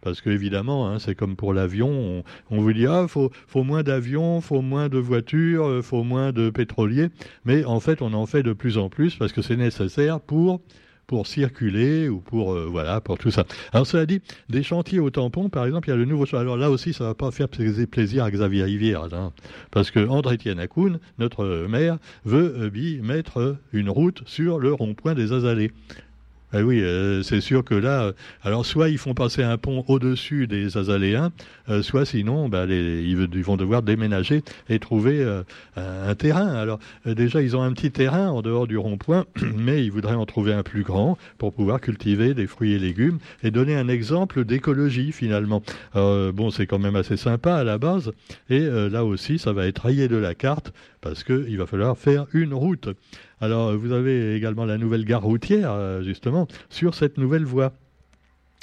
Parce 0.00 0.20
qu'évidemment, 0.20 0.88
hein, 0.88 0.98
c'est 0.98 1.14
comme 1.14 1.34
pour 1.34 1.52
l'avion, 1.52 2.22
on, 2.50 2.60
vous 2.60 2.72
dit 2.72 2.86
ah 2.86 3.06
faut, 3.08 3.30
faut 3.48 3.64
moins 3.64 3.82
d'avions, 3.82 4.40
faut 4.40 4.62
moins 4.62 4.88
de 4.88 4.98
voitures, 4.98 5.66
euh, 5.66 5.82
faut 5.82 6.04
moins 6.04 6.32
de 6.32 6.50
pétroliers, 6.50 7.08
mais 7.44 7.64
en 7.64 7.80
fait 7.80 8.00
on 8.00 8.12
en 8.12 8.26
fait 8.26 8.44
de 8.44 8.52
plus 8.52 8.78
en 8.78 8.88
plus 8.88 9.16
parce 9.16 9.32
que 9.32 9.42
c'est 9.42 9.56
nécessaire 9.56 10.20
pour 10.20 10.60
pour 11.08 11.26
circuler 11.26 12.08
ou 12.08 12.20
pour 12.20 12.52
euh, 12.52 12.68
voilà 12.70 13.00
pour 13.00 13.18
tout 13.18 13.32
ça. 13.32 13.44
Alors 13.72 13.86
cela 13.86 14.06
dit, 14.06 14.20
des 14.48 14.62
chantiers 14.62 15.00
au 15.00 15.10
tampon, 15.10 15.48
par 15.48 15.66
exemple, 15.66 15.88
il 15.88 15.90
y 15.90 15.94
a 15.94 15.96
le 15.96 16.04
nouveau. 16.04 16.26
Alors 16.36 16.56
là 16.56 16.70
aussi, 16.70 16.92
ça 16.92 17.04
va 17.04 17.14
pas 17.14 17.32
faire 17.32 17.48
plaisir 17.48 18.22
à 18.22 18.30
Xavier 18.30 18.62
Rivière, 18.62 19.08
hein, 19.12 19.32
parce 19.72 19.90
que 19.90 20.06
André 20.06 20.34
Etienne 20.36 20.60
Akoun, 20.60 21.00
notre 21.18 21.66
maire, 21.66 21.96
veut 22.24 22.54
euh, 22.58 23.02
mettre 23.02 23.56
une 23.72 23.88
route 23.88 24.22
sur 24.26 24.58
le 24.58 24.72
rond-point 24.72 25.14
des 25.14 25.32
Azalées. 25.32 25.72
Eh 26.54 26.62
oui, 26.62 26.80
euh, 26.80 27.22
c'est 27.22 27.42
sûr 27.42 27.62
que 27.62 27.74
là, 27.74 28.04
euh, 28.04 28.12
alors 28.42 28.64
soit 28.64 28.88
ils 28.88 28.96
font 28.96 29.12
passer 29.12 29.42
un 29.42 29.58
pont 29.58 29.84
au-dessus 29.86 30.46
des 30.46 30.78
Azaléens, 30.78 31.30
euh, 31.68 31.82
soit 31.82 32.06
sinon, 32.06 32.48
bah, 32.48 32.64
ils, 32.64 33.42
vont 33.42 33.58
devoir 33.58 33.82
déménager 33.82 34.42
et 34.70 34.78
trouver 34.78 35.22
un, 35.76 36.14
terrain. 36.14 36.48
Alors 36.48 36.78
déjà, 37.04 37.42
ils 37.42 37.54
ont 37.56 37.62
un 37.62 37.72
petit 37.72 37.90
terrain 37.90 38.30
en 38.30 38.40
dehors 38.40 38.66
du 38.66 38.78
rond-point, 38.78 39.26
mais 39.56 39.84
ils 39.84 39.92
voudraient 39.92 40.14
en 40.14 40.24
trouver 40.24 40.54
un 40.54 40.62
plus 40.62 40.82
grand 40.82 41.18
pour 41.36 41.52
pouvoir 41.52 41.80
cultiver 41.80 42.32
des 42.32 42.46
fruits 42.46 42.72
et 42.72 42.78
légumes 42.78 43.18
et 43.42 43.50
donner 43.50 43.76
un 43.76 43.88
exemple 43.88 44.44
d'écologie 44.44 45.12
finalement. 45.12 45.62
bon, 45.94 46.50
c'est 46.50 46.66
quand 46.66 46.78
même 46.78 46.96
assez 46.96 47.16
sympa 47.16 47.54
à 47.56 47.64
la 47.64 47.78
base, 47.78 48.12
et 48.48 48.60
là 48.60 49.04
aussi, 49.04 49.38
ça 49.38 49.52
va 49.52 49.66
être 49.66 49.84
rayé 49.84 50.08
de 50.08 50.16
la 50.16 50.34
carte 50.34 50.72
parce 51.00 51.24
qu'il 51.24 51.56
va 51.58 51.66
falloir 51.66 51.96
faire 51.96 52.26
une 52.32 52.54
route. 52.54 52.88
Alors, 53.40 53.76
vous 53.76 53.92
avez 53.92 54.34
également 54.34 54.64
la 54.64 54.78
nouvelle 54.78 55.04
gare 55.04 55.22
routière, 55.22 55.70
euh, 55.70 56.02
justement, 56.02 56.48
sur 56.70 56.94
cette 56.94 57.18
nouvelle 57.18 57.44
voie. 57.44 57.72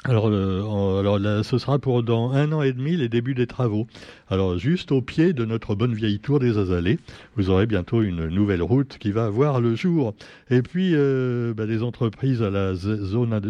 Alors, 0.04 0.28
euh, 0.28 1.00
alors 1.00 1.18
ce 1.44 1.58
sera 1.58 1.80
pour 1.80 2.04
dans 2.04 2.32
un 2.32 2.52
an 2.52 2.62
et 2.62 2.74
demi 2.74 2.96
les 2.96 3.10
débuts 3.10 3.34
des 3.34 3.48
travaux. 3.48 3.88
Alors, 4.30 4.58
juste 4.60 4.92
au 4.92 5.02
pied 5.02 5.34
de 5.34 5.46
notre 5.46 5.74
bonne 5.74 5.96
vieille 5.96 6.20
tour 6.20 6.40
des 6.40 6.60
Azalées, 6.60 7.00
vous 7.36 7.50
aurez 7.50 7.66
bientôt 7.66 8.04
une 8.04 8.28
nouvelle 8.28 8.62
route 8.62 9.00
qui 9.00 9.12
va 9.12 9.30
voir 9.30 9.62
le 9.62 9.74
jour. 9.74 10.14
Et 10.52 10.62
puis, 10.62 10.92
euh, 10.94 11.56
bah, 11.56 11.66
les 11.66 11.82
entreprises 11.82 12.44
à 12.44 12.52
la 12.52 12.76
zone, 12.76 13.42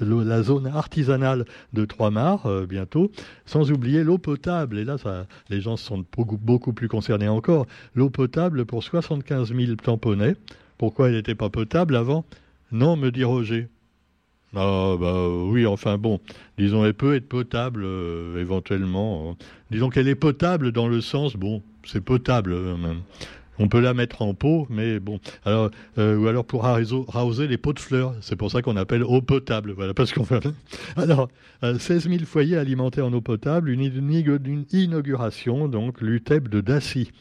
la 0.00 0.42
zone 0.42 0.66
artisanale 0.66 1.46
de 1.72 1.84
Trois-Mars, 1.86 2.46
bientôt, 2.68 3.10
sans 3.46 3.70
oublier 3.70 4.04
l'eau 4.04 4.18
potable. 4.18 4.78
Et 4.78 4.84
là, 4.84 4.98
ça, 4.98 5.26
les 5.48 5.62
gens 5.62 5.78
sont 5.78 6.04
beaucoup, 6.14 6.36
beaucoup 6.36 6.74
plus 6.74 6.88
concernés 6.88 7.28
encore. 7.28 7.66
L'eau 7.94 8.10
potable 8.10 8.66
pour 8.66 8.82
75 8.82 9.54
000 9.54 9.76
tamponnets. 9.76 10.34
Pourquoi 10.82 11.10
elle 11.10 11.14
n'était 11.14 11.36
pas 11.36 11.48
potable 11.48 11.94
avant? 11.94 12.24
Non, 12.72 12.96
me 12.96 13.12
dit 13.12 13.22
Roger. 13.22 13.68
Ah 14.52 14.96
bah 14.98 15.28
oui, 15.28 15.64
enfin 15.64 15.96
bon, 15.96 16.18
disons 16.58 16.84
elle 16.84 16.94
peut 16.94 17.14
être 17.14 17.28
potable 17.28 17.84
euh, 17.84 18.40
éventuellement. 18.40 19.36
Disons 19.70 19.90
qu'elle 19.90 20.08
est 20.08 20.16
potable 20.16 20.72
dans 20.72 20.88
le 20.88 21.00
sens, 21.00 21.36
bon, 21.36 21.62
c'est 21.84 22.00
potable. 22.00 22.52
Euh, 22.52 22.74
on 23.60 23.68
peut 23.68 23.78
la 23.78 23.94
mettre 23.94 24.22
en 24.22 24.34
pot, 24.34 24.66
mais 24.70 24.98
bon. 24.98 25.20
Alors, 25.44 25.70
euh, 25.98 26.16
ou 26.16 26.26
alors 26.26 26.44
pour 26.44 26.66
arroser 26.66 27.46
les 27.46 27.58
pots 27.58 27.74
de 27.74 27.78
fleurs. 27.78 28.16
C'est 28.20 28.34
pour 28.34 28.50
ça 28.50 28.60
qu'on 28.60 28.76
appelle 28.76 29.04
eau 29.04 29.22
potable. 29.22 29.70
Voilà, 29.70 29.94
parce 29.94 30.12
qu'on. 30.12 30.26
Alors, 30.96 31.28
16 31.62 32.08
000 32.08 32.24
foyers 32.24 32.56
alimentés 32.56 33.02
en 33.02 33.12
eau 33.12 33.20
potable, 33.20 33.70
une, 33.70 33.82
une 33.82 34.64
inauguration, 34.72 35.68
donc 35.68 36.00
l'UTEP 36.00 36.48
de 36.48 36.60
Dacy. 36.60 37.12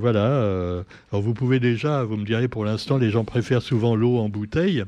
Voilà. 0.00 0.24
Euh, 0.24 0.82
alors 1.12 1.22
vous 1.22 1.34
pouvez 1.34 1.60
déjà, 1.60 2.04
vous 2.04 2.16
me 2.16 2.24
direz 2.24 2.48
pour 2.48 2.64
l'instant, 2.64 2.96
les 2.96 3.10
gens 3.10 3.24
préfèrent 3.24 3.60
souvent 3.60 3.94
l'eau 3.94 4.16
en 4.16 4.30
bouteille, 4.30 4.84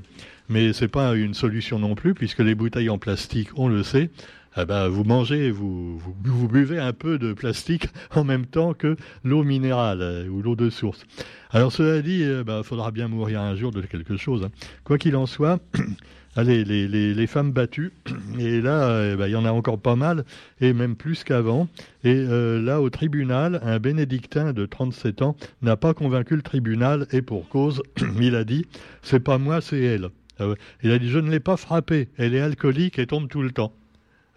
mais 0.48 0.72
c'est 0.72 0.88
pas 0.88 1.14
une 1.14 1.34
solution 1.34 1.78
non 1.78 1.94
plus, 1.94 2.14
puisque 2.14 2.38
les 2.38 2.54
bouteilles 2.54 2.88
en 2.88 2.96
plastique, 2.96 3.50
on 3.56 3.68
le 3.68 3.82
sait, 3.82 4.10
eh 4.56 4.64
ben, 4.64 4.88
vous 4.88 5.04
mangez, 5.04 5.50
vous, 5.50 5.98
vous, 5.98 6.48
buvez 6.48 6.78
un 6.78 6.94
peu 6.94 7.18
de 7.18 7.34
plastique 7.34 7.88
en 8.14 8.24
même 8.24 8.46
temps 8.46 8.72
que 8.72 8.96
l'eau 9.22 9.44
minérale 9.44 10.00
euh, 10.00 10.28
ou 10.28 10.40
l'eau 10.40 10.56
de 10.56 10.70
source. 10.70 11.04
Alors 11.50 11.72
cela 11.72 12.00
dit, 12.00 12.20
il 12.20 12.24
euh, 12.24 12.44
bah, 12.44 12.62
faudra 12.62 12.90
bien 12.90 13.08
mourir 13.08 13.42
un 13.42 13.54
jour 13.54 13.70
de 13.70 13.82
quelque 13.82 14.16
chose. 14.16 14.44
Hein. 14.44 14.50
Quoi 14.84 14.96
qu'il 14.96 15.14
en 15.16 15.26
soit, 15.26 15.60
allez, 16.36 16.64
les, 16.64 16.88
les, 16.88 17.26
femmes 17.26 17.52
battues, 17.52 17.92
et 18.38 18.60
là, 18.60 18.88
euh, 18.88 19.16
bah, 19.16 19.28
il 19.28 19.32
y 19.32 19.36
en 19.36 19.44
a 19.44 19.52
encore 19.52 19.78
pas 19.78 19.96
mal, 19.96 20.24
et 20.60 20.72
même 20.72 20.96
plus 20.96 21.24
qu'avant. 21.24 21.68
Et 22.04 22.24
là, 22.24 22.80
au 22.80 22.90
tribunal, 22.90 23.60
un 23.62 23.78
bénédictin 23.78 24.52
de 24.52 24.66
37 24.66 25.22
ans 25.22 25.36
n'a 25.62 25.76
pas 25.76 25.94
convaincu 25.94 26.36
le 26.36 26.42
tribunal, 26.42 27.06
et 27.12 27.22
pour 27.22 27.48
cause, 27.48 27.82
il 28.20 28.34
a 28.34 28.44
dit, 28.44 28.66
c'est 29.02 29.20
pas 29.20 29.38
moi, 29.38 29.60
c'est 29.60 29.80
elle. 29.80 30.08
Ah 30.38 30.46
il 30.82 30.90
a 30.90 30.98
dit, 30.98 31.10
je 31.10 31.18
ne 31.18 31.30
l'ai 31.30 31.40
pas 31.40 31.56
frappée, 31.56 32.08
elle 32.16 32.34
est 32.34 32.40
alcoolique 32.40 32.98
et 32.98 33.06
tombe 33.06 33.28
tout 33.28 33.42
le 33.42 33.50
temps. 33.50 33.72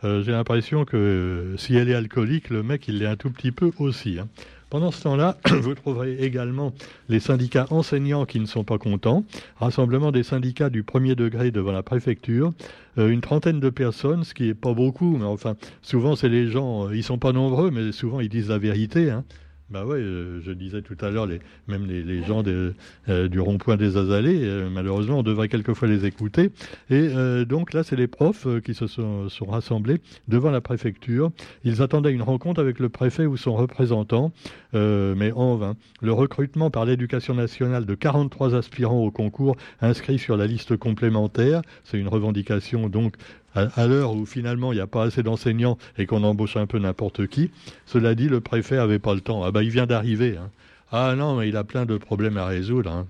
Euh, 0.04 0.22
j'ai 0.22 0.32
l'impression 0.32 0.86
que 0.86 0.98
euh, 0.98 1.58
si 1.58 1.76
elle 1.76 1.90
est 1.90 1.96
alcoolique, 1.96 2.50
le 2.50 2.64
mec, 2.64 2.88
il 2.88 3.00
l'est 3.00 3.08
un 3.08 3.16
tout 3.16 3.32
petit 3.32 3.52
peu 3.52 3.72
aussi. 3.80 4.20
Hein. 4.20 4.28
Pendant 4.76 4.92
ce 4.92 5.04
temps-là, 5.04 5.38
vous 5.62 5.74
trouverez 5.74 6.18
également 6.18 6.74
les 7.08 7.22
syndicats 7.22 7.66
enseignants 7.70 8.26
qui 8.26 8.42
ne 8.42 8.46
sont 8.46 8.66
pas 8.66 8.78
contents, 8.78 9.24
rassemblement 9.56 10.12
des 10.12 10.24
syndicats 10.24 10.70
du 10.70 10.84
premier 10.84 11.16
degré 11.16 11.50
devant 11.50 11.72
la 11.72 11.82
préfecture, 11.82 12.52
euh, 12.98 13.08
une 13.08 13.22
trentaine 13.22 13.62
de 13.62 13.70
personnes, 13.70 14.26
ce 14.26 14.34
qui 14.34 14.48
n'est 14.48 14.54
pas 14.54 14.74
beaucoup, 14.74 15.16
mais 15.16 15.24
enfin, 15.24 15.56
souvent 15.82 16.18
c'est 16.18 16.28
les 16.28 16.50
gens, 16.50 16.90
ils 16.92 17.06
sont 17.06 17.18
pas 17.18 17.32
nombreux, 17.32 17.72
mais 17.72 17.94
souvent 17.94 18.20
ils 18.20 18.28
disent 18.28 18.50
la 18.50 18.58
vérité. 18.58 19.12
Hein. 19.12 19.24
Bah 19.72 19.84
euh, 19.88 20.42
je 20.46 20.52
disais 20.52 20.84
tout 20.84 20.98
à 21.02 21.10
l'heure, 21.10 21.28
même 21.68 21.88
les, 21.88 22.24
gens 22.24 22.44
euh, 22.46 23.28
du 23.28 23.40
rond-point 23.40 23.78
des 23.78 23.98
Azalées, 23.98 24.42
euh, 24.44 24.70
malheureusement, 24.70 25.20
on 25.20 25.24
devrait 25.24 25.48
quelquefois 25.48 25.88
les 25.88 26.06
écouter. 26.06 26.52
Et 26.92 27.10
donc 27.46 27.74
là, 27.74 27.84
c'est 27.84 27.96
les 27.96 28.06
profs 28.06 28.48
qui 28.64 28.76
se 28.76 28.86
sont, 28.86 29.28
sont, 29.28 29.46
rassemblés 29.46 30.02
devant 30.28 30.52
la 30.52 30.62
préfecture. 30.62 31.32
Ils 31.64 31.82
attendaient 31.82 32.12
une 32.12 32.22
rencontre 32.22 32.62
avec 32.62 32.80
le 32.80 32.90
préfet 32.90 33.26
ou 33.26 33.38
son 33.38 33.56
représentant, 33.56 34.32
mais 34.74 35.32
en 35.32 35.56
vain. 35.56 35.76
Le 36.02 36.14
recrutement 36.14 36.70
par 36.70 36.86
l'éducation 36.86 37.34
nationale 37.34 37.86
de 37.86 37.96
43 37.96 38.54
aspirants 38.54 39.04
au 39.04 39.10
concours 39.10 39.56
inscrits 39.82 40.20
sur 40.20 40.38
la 40.38 40.46
liste 40.46 40.78
complémentaire, 40.78 41.62
c'est 41.84 41.98
une 41.98 42.08
revendication 42.08 42.88
donc 42.88 43.16
à, 43.56 43.88
l'heure 43.88 44.14
où 44.14 44.26
finalement 44.26 44.72
il 44.74 44.76
n'y 44.76 44.82
a 44.82 44.88
pas 44.88 45.04
assez 45.04 45.24
d'enseignants 45.24 45.78
et 45.98 46.06
qu'on 46.06 46.24
embauche 46.24 46.58
un 46.58 46.68
peu 46.68 46.80
n'importe 46.80 47.28
qui. 47.28 47.52
Cela 47.86 48.16
dit, 48.16 48.28
le 48.28 48.42
préfet 48.42 48.78
avait 48.78 49.00
pas 49.00 49.14
le 49.14 49.22
temps. 49.22 49.44
Ah 49.44 49.52
bah 49.52 49.64
il 49.64 49.70
vient 49.70 49.86
d'arriver. 49.86 50.38
Hein. 50.38 50.50
Ah 50.92 51.16
non, 51.16 51.38
mais 51.38 51.50
il 51.50 51.58
a 51.58 51.64
plein 51.64 51.86
de 51.86 51.98
problèmes 51.98 52.38
à 52.38 52.46
résoudre. 52.46 52.92
Hein. 52.92 53.08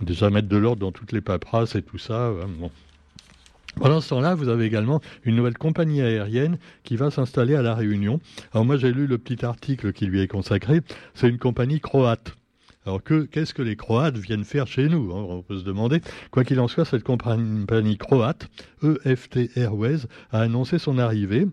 Déjà 0.00 0.30
mettre 0.30 0.48
de 0.48 0.56
l'ordre 0.56 0.80
dans 0.80 0.92
toutes 0.92 1.12
les 1.12 1.20
paperasses 1.20 1.74
et 1.74 1.82
tout 1.82 1.98
ça. 1.98 2.28
Hein, 2.28 2.48
bon. 2.58 2.70
Pendant 3.76 4.00
ce 4.00 4.10
temps-là, 4.10 4.34
vous 4.34 4.48
avez 4.48 4.66
également 4.66 5.00
une 5.24 5.36
nouvelle 5.36 5.56
compagnie 5.56 6.02
aérienne 6.02 6.58
qui 6.84 6.96
va 6.96 7.10
s'installer 7.10 7.54
à 7.54 7.62
La 7.62 7.74
Réunion. 7.74 8.20
Alors 8.52 8.66
moi, 8.66 8.76
j'ai 8.76 8.92
lu 8.92 9.06
le 9.06 9.16
petit 9.16 9.44
article 9.44 9.92
qui 9.92 10.06
lui 10.06 10.20
est 10.20 10.28
consacré. 10.28 10.80
C'est 11.14 11.28
une 11.28 11.38
compagnie 11.38 11.80
croate. 11.80 12.36
Alors 12.84 13.02
que 13.02 13.22
qu'est-ce 13.24 13.54
que 13.54 13.62
les 13.62 13.76
Croates 13.76 14.16
viennent 14.16 14.44
faire 14.44 14.66
chez 14.66 14.88
nous 14.88 15.12
hein, 15.12 15.24
On 15.28 15.42
peut 15.42 15.58
se 15.58 15.64
demander. 15.64 16.00
Quoi 16.32 16.42
qu'il 16.42 16.58
en 16.58 16.66
soit, 16.66 16.84
cette 16.84 17.04
compagnie 17.04 17.96
croate, 17.96 18.48
EFT 18.82 19.56
Airways, 19.56 20.00
a 20.32 20.40
annoncé 20.40 20.78
son 20.78 20.98
arrivée. 20.98 21.46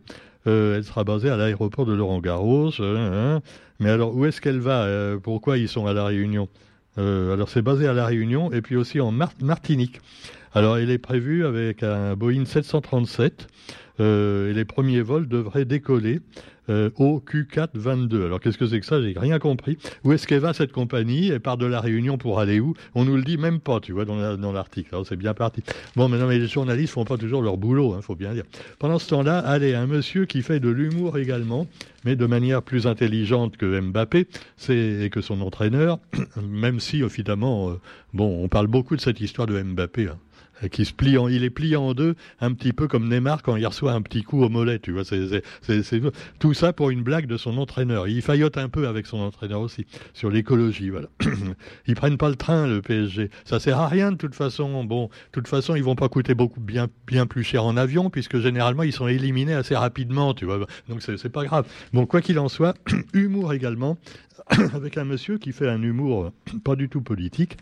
Euh, 0.48 0.78
elle 0.78 0.84
sera 0.84 1.04
basée 1.04 1.30
à 1.30 1.38
l'aéroport 1.38 1.86
de 1.86 1.94
Laurent 1.94 2.20
Garros. 2.20 2.72
Hein, 2.80 3.12
hein. 3.14 3.42
Mais 3.80 3.90
alors, 3.90 4.16
où 4.16 4.26
est-ce 4.26 4.42
qu'elle 4.42 4.60
va 4.60 4.84
euh, 4.84 5.20
Pourquoi 5.20 5.58
ils 5.58 5.68
sont 5.68 5.86
à 5.86 5.94
La 5.94 6.06
Réunion? 6.06 6.50
Euh, 6.98 7.34
Alors, 7.34 7.50
c'est 7.50 7.62
basé 7.62 7.88
à 7.88 7.94
La 7.94 8.08
Réunion 8.08 8.52
et 8.52 8.62
puis 8.62 8.76
aussi 8.76 9.00
en 9.00 9.12
Martinique. 9.12 10.02
Alors, 10.54 10.78
elle 10.78 10.90
est 10.90 10.98
prévue 10.98 11.46
avec 11.46 11.84
un 11.84 12.16
Boeing 12.16 12.46
737 12.46 13.48
et 14.00 14.54
les 14.54 14.66
premiers 14.66 15.02
vols 15.02 15.28
devraient 15.28 15.66
décoller 15.66 16.22
euh, 16.70 16.92
au 16.98 17.20
Q422. 17.20 18.26
Alors 18.26 18.40
qu'est-ce 18.40 18.58
que 18.60 18.68
c'est 18.68 18.80
que 18.80 18.86
ça? 18.86 19.02
J'ai 19.02 19.16
rien 19.18 19.40
compris. 19.40 19.80
Où 20.04 20.14
est-ce 20.14 20.28
qu'elle 20.28 20.42
va 20.42 20.54
cette 20.54 20.72
compagnie? 20.72 21.30
Elle 21.30 21.40
part 21.40 21.58
de 21.58 21.66
la 21.66 21.82
Réunion 21.82 22.20
pour 22.20 22.40
aller 22.40 22.60
où? 22.60 22.76
On 22.94 23.06
nous 23.06 23.16
le 23.16 23.24
dit 23.24 23.38
même 23.38 23.60
pas, 23.60 23.80
tu 23.80 23.92
vois, 23.92 24.06
dans 24.06 24.52
l'article. 24.52 24.90
Alors 24.92 25.08
c'est 25.08 25.16
bien 25.16 25.34
parti. 25.34 25.64
Bon, 25.96 26.08
maintenant, 26.10 26.28
mais 26.28 26.38
les 26.38 26.48
journalistes 26.48 26.94
font 26.94 27.06
pas 27.06 27.18
toujours 27.18 27.42
leur 27.42 27.58
boulot, 27.58 27.94
hein, 27.94 28.02
faut 28.04 28.16
bien 28.16 28.34
dire. 28.34 28.44
Pendant 28.78 29.00
ce 29.00 29.10
temps-là, 29.10 29.40
allez, 29.40 29.74
un 29.74 29.88
monsieur 29.88 30.26
qui 30.26 30.44
fait 30.44 30.60
de 30.60 30.70
l'humour 30.70 31.18
également, 31.18 31.66
mais 32.06 32.16
de 32.16 32.26
manière 32.28 32.62
plus 32.62 32.86
intelligente 32.86 33.58
que 33.58 33.80
Mbappé, 33.80 34.28
c'est 34.56 35.10
que 35.12 35.22
son 35.22 35.42
entraîneur, 35.42 35.98
même 36.48 36.80
si 36.80 37.02
évidemment, 37.02 37.72
euh, 37.72 37.80
bon, 38.14 38.44
on 38.44 38.48
parle 38.48 38.68
beaucoup 38.68 38.96
de 38.96 39.02
cette 39.02 39.22
histoire 39.22 39.48
de 39.48 39.60
Mbappé. 39.60 40.10
Hein 40.10 40.18
qui 40.68 40.86
se 40.86 40.94
plie 40.94 41.18
en, 41.18 41.28
il 41.28 41.44
est 41.44 41.50
plié 41.50 41.76
en 41.76 41.94
deux, 41.94 42.16
un 42.42 42.54
petit 42.54 42.74
peu 42.74 42.88
comme 42.88 43.08
Neymar 43.08 43.44
quand 43.44 43.56
il 43.56 43.66
reçoit 43.66 43.94
un 43.94 44.02
petit 44.02 44.24
coup 44.24 44.44
au 44.44 44.50
mollet, 44.50 44.80
tu 44.80 44.92
vois. 44.92 45.04
C'est, 45.04 45.42
tout 46.40 46.54
ça 46.54 46.74
pour 46.74 46.90
une 46.90 47.02
blague 47.02 47.28
de 47.28 47.38
son 47.38 47.58
entraîneur. 47.58 48.08
Il 48.08 48.22
faillote 48.22 48.58
un 48.58 48.70
peu 48.70 48.88
avec 48.88 49.06
son 49.06 49.20
entraîneur 49.20 49.62
aussi 49.62 49.86
sur 50.14 50.30
l'écologie, 50.30 50.90
voilà. 50.90 51.08
ils 51.88 51.96
prennent 51.96 52.18
pas 52.18 52.30
le 52.30 52.36
train, 52.36 52.68
le 52.68 52.82
PSG. 52.82 53.30
Ça 53.46 53.60
sert 53.60 53.80
à 53.80 53.88
rien 53.88 54.12
de 54.12 54.18
toute 54.18 54.36
façon. 54.36 54.84
Bon, 54.84 55.06
de 55.06 55.12
toute 55.32 55.48
façon, 55.48 55.76
ils 55.76 55.84
vont 55.84 55.96
pas 55.96 56.10
coûter 56.10 56.36
beaucoup 56.36 56.60
bien, 56.60 56.88
plus 57.28 57.44
cher 57.44 57.64
en 57.64 57.78
avion 57.78 58.10
puisque 58.10 58.40
généralement 58.40 58.84
ils 58.84 58.94
sont 58.94 59.08
éliminés 59.08 59.54
assez 59.54 59.76
rapidement, 59.76 60.34
tu 60.34 60.46
vois. 60.46 60.66
Donc 60.88 61.02
pas 61.30 61.44
grave. 61.44 61.68
Bon, 61.94 62.06
quoi 62.06 62.22
qu'il 62.22 62.40
en 62.40 62.50
soit, 62.50 62.76
humour 63.14 63.54
également 63.54 63.98
avec 64.74 64.98
un 64.98 65.06
monsieur 65.06 65.38
qui 65.38 65.52
fait 65.52 65.70
un 65.70 65.82
humour 65.82 66.32
pas 66.64 66.76
du 66.76 66.90
tout 66.90 67.02
politique. 67.02 67.58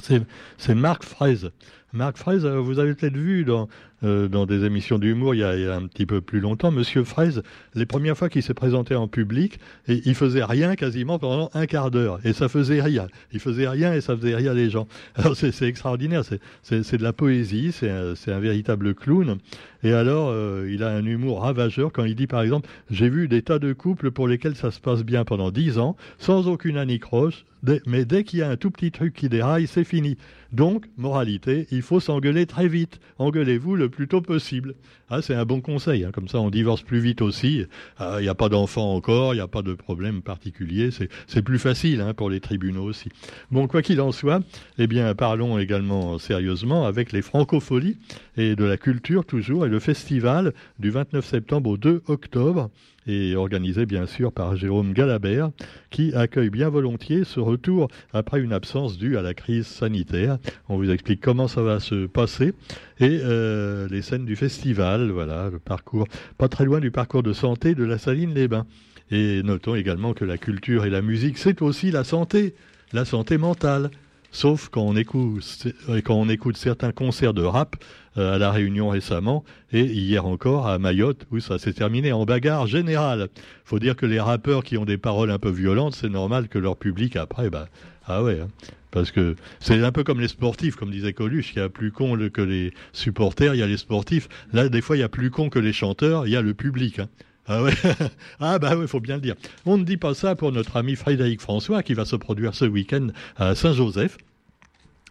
C'est 0.00 0.74
Marc 0.74 1.04
Fraise. 1.04 1.52
Marc 1.92 2.16
Fraise, 2.16 2.46
euh, 2.46 2.58
vous 2.58 2.78
avez 2.78 2.94
peut-être 2.94 3.16
vu 3.16 3.44
dans, 3.44 3.68
euh, 4.04 4.28
dans 4.28 4.46
des 4.46 4.64
émissions 4.64 4.98
d'humour 4.98 5.34
il, 5.34 5.40
y 5.40 5.44
a 5.44 5.74
un 5.74 5.86
petit 5.86 6.06
peu 6.06 6.20
plus 6.20 6.40
longtemps, 6.40 6.70
Monsieur 6.70 7.04
Fraise, 7.04 7.42
les 7.74 7.86
premières 7.86 8.16
fois 8.16 8.28
qu'il 8.28 8.42
s'est 8.42 8.54
présenté 8.54 8.94
en 8.94 9.08
public, 9.08 9.58
il 9.88 10.14
faisait 10.14 10.44
rien 10.44 10.74
quasiment 10.76 11.18
pendant 11.18 11.50
un 11.54 11.66
quart 11.66 11.90
d'heure, 11.90 12.20
et 12.24 12.32
ça 12.32 12.48
faisait 12.48 12.80
rire. 12.80 13.06
Il 13.32 13.40
faisait 13.40 13.68
rien 13.68 13.92
et 13.94 14.00
ça 14.00 14.16
faisait 14.16 14.34
rire 14.34 14.54
les 14.54 14.70
gens. 14.70 14.86
Alors 15.14 15.36
c'est 15.36 15.62
extraordinaire, 15.62 16.22
c'est 16.24 16.96
de 16.96 17.02
la 17.02 17.12
poésie, 17.12 17.72
c'est 17.72 17.90
un, 17.90 18.14
un, 18.26 18.40
véritable 18.40 18.94
clown. 18.94 19.38
Et 19.84 19.92
alors, 19.92 20.28
euh, 20.30 20.68
il 20.70 20.82
a 20.84 20.90
un 20.90 21.04
humour 21.04 21.42
ravageur 21.42 21.92
quand 21.92 22.04
il 22.04 22.14
dit, 22.14 22.28
par 22.28 22.42
exemple, 22.42 22.68
j'ai 22.90 23.08
vu 23.08 23.26
des 23.26 23.42
tas 23.42 23.58
de 23.58 23.72
couples 23.72 24.12
pour 24.12 24.28
lesquels 24.28 24.54
ça 24.54 24.70
se 24.70 24.80
passe 24.80 25.02
bien 25.02 25.24
pendant 25.24 25.50
dix 25.50 25.78
ans, 25.78 25.96
sans 26.18 26.46
aucune 26.46 26.76
anicroche, 26.76 27.44
mais 27.86 28.04
dès 28.04 28.24
qu'il 28.24 28.40
y 28.40 28.42
a 28.42 28.50
un 28.50 28.56
tout 28.56 28.70
petit 28.70 28.90
truc 28.90 29.14
qui 29.14 29.28
déraille, 29.28 29.66
c'est 29.66 29.84
fini. 29.84 30.16
Donc, 30.52 30.86
moralité, 30.96 31.66
il 31.70 31.82
faut 31.82 32.00
s'engueuler 32.00 32.46
très 32.46 32.68
vite. 32.68 33.00
Engueulez-vous 33.18 33.76
le 33.76 33.88
plus 33.92 34.08
tôt 34.08 34.20
possible. 34.20 34.74
Ah, 35.08 35.22
c'est 35.22 35.34
un 35.34 35.44
bon 35.44 35.60
conseil. 35.60 36.04
Hein. 36.04 36.10
Comme 36.12 36.26
ça, 36.26 36.40
on 36.40 36.50
divorce 36.50 36.82
plus 36.82 36.98
vite 36.98 37.22
aussi. 37.22 37.64
Ah, 37.98 38.16
il 38.18 38.22
n'y 38.22 38.28
a 38.28 38.34
pas 38.34 38.48
d'enfant 38.48 38.92
encore, 38.94 39.34
il 39.34 39.36
n'y 39.36 39.42
a 39.42 39.46
pas 39.46 39.62
de 39.62 39.74
problème 39.74 40.22
particulier. 40.22 40.90
C'est 41.28 41.42
plus 41.42 41.60
facile 41.60 42.00
hein, 42.00 42.14
pour 42.14 42.28
les 42.28 42.40
tribunaux 42.40 42.82
aussi. 42.82 43.10
Bon, 43.52 43.68
quoi 43.68 43.82
qu'il 43.82 44.00
en 44.00 44.10
soit, 44.10 44.40
eh 44.78 44.88
bien, 44.88 45.14
parlons 45.14 45.58
également 45.58 46.18
sérieusement 46.18 46.86
avec 46.86 47.12
les 47.12 47.22
francopholies 47.22 47.98
et 48.36 48.56
de 48.56 48.64
la 48.64 48.76
culture 48.76 49.24
toujours 49.24 49.66
et 49.66 49.68
le 49.68 49.78
festival 49.78 50.52
du 50.80 50.90
29 50.90 51.24
septembre 51.24 51.70
au 51.70 51.76
2 51.76 52.02
octobre 52.08 52.70
et 53.06 53.34
organisé 53.34 53.86
bien 53.86 54.06
sûr 54.06 54.32
par 54.32 54.56
Jérôme 54.56 54.92
Galabert, 54.92 55.50
qui 55.90 56.14
accueille 56.14 56.50
bien 56.50 56.68
volontiers 56.68 57.24
ce 57.24 57.40
retour 57.40 57.88
après 58.12 58.40
une 58.40 58.52
absence 58.52 58.98
due 58.98 59.16
à 59.16 59.22
la 59.22 59.34
crise 59.34 59.66
sanitaire. 59.66 60.38
On 60.68 60.76
vous 60.76 60.90
explique 60.90 61.20
comment 61.20 61.48
ça 61.48 61.62
va 61.62 61.80
se 61.80 62.06
passer 62.06 62.54
et 63.00 63.20
euh, 63.22 63.88
les 63.88 64.02
scènes 64.02 64.24
du 64.24 64.36
festival, 64.36 65.10
voilà, 65.10 65.50
le 65.50 65.58
parcours, 65.58 66.06
pas 66.38 66.48
très 66.48 66.64
loin 66.64 66.80
du 66.80 66.90
parcours 66.90 67.22
de 67.22 67.32
santé 67.32 67.74
de 67.74 67.84
la 67.84 67.98
Saline-les-Bains. 67.98 68.66
Et 69.10 69.42
notons 69.42 69.74
également 69.74 70.14
que 70.14 70.24
la 70.24 70.38
culture 70.38 70.86
et 70.86 70.90
la 70.90 71.02
musique, 71.02 71.36
c'est 71.36 71.60
aussi 71.62 71.90
la 71.90 72.04
santé, 72.04 72.54
la 72.92 73.04
santé 73.04 73.36
mentale. 73.36 73.90
Sauf 74.32 74.70
quand 74.70 74.82
on 74.82 74.96
écoute, 74.96 75.68
quand 76.04 76.14
on 76.14 76.28
écoute 76.28 76.56
certains 76.56 76.90
concerts 76.90 77.34
de 77.34 77.42
rap 77.42 77.76
euh, 78.16 78.34
à 78.34 78.38
La 78.38 78.50
Réunion 78.50 78.88
récemment 78.88 79.44
et 79.72 79.84
hier 79.84 80.26
encore 80.26 80.66
à 80.66 80.78
Mayotte 80.78 81.26
où 81.30 81.38
ça 81.38 81.58
s'est 81.58 81.74
terminé 81.74 82.12
en 82.12 82.24
bagarre 82.24 82.66
générale. 82.66 83.28
Faut 83.64 83.78
dire 83.78 83.94
que 83.94 84.06
les 84.06 84.20
rappeurs 84.20 84.64
qui 84.64 84.78
ont 84.78 84.86
des 84.86 84.96
paroles 84.96 85.30
un 85.30 85.38
peu 85.38 85.50
violentes, 85.50 85.94
c'est 85.94 86.08
normal 86.08 86.48
que 86.48 86.58
leur 86.58 86.76
public 86.76 87.16
après, 87.16 87.50
bah, 87.50 87.68
ah 88.06 88.22
ouais. 88.22 88.40
Hein. 88.40 88.48
Parce 88.90 89.10
que 89.10 89.36
c'est 89.60 89.82
un 89.82 89.92
peu 89.92 90.04
comme 90.04 90.20
les 90.20 90.28
sportifs, 90.28 90.76
comme 90.76 90.90
disait 90.90 91.12
Coluche, 91.12 91.52
il 91.54 91.58
y 91.58 91.62
a 91.62 91.68
plus 91.68 91.92
con 91.92 92.16
que 92.30 92.42
les 92.42 92.72
supporters, 92.92 93.54
il 93.54 93.58
y 93.58 93.62
a 93.62 93.66
les 93.66 93.78
sportifs. 93.78 94.28
Là, 94.52 94.68
des 94.68 94.82
fois, 94.82 94.96
il 94.96 95.00
y 95.00 95.04
a 95.04 95.08
plus 95.08 95.30
con 95.30 95.48
que 95.48 95.58
les 95.58 95.72
chanteurs, 95.72 96.26
il 96.26 96.32
y 96.32 96.36
a 96.36 96.42
le 96.42 96.52
public. 96.52 96.98
Hein. 96.98 97.08
Ah 97.46 97.62
ouais 97.62 97.72
Ah 98.40 98.58
bah 98.58 98.76
oui, 98.76 98.86
faut 98.86 99.00
bien 99.00 99.16
le 99.16 99.20
dire. 99.20 99.34
On 99.66 99.76
ne 99.78 99.84
dit 99.84 99.96
pas 99.96 100.14
ça 100.14 100.36
pour 100.36 100.52
notre 100.52 100.76
ami 100.76 100.94
Frédéric 100.94 101.40
François 101.40 101.82
qui 101.82 101.94
va 101.94 102.04
se 102.04 102.16
produire 102.16 102.54
ce 102.54 102.64
week-end 102.64 103.08
à 103.36 103.54
Saint-Joseph. 103.54 104.16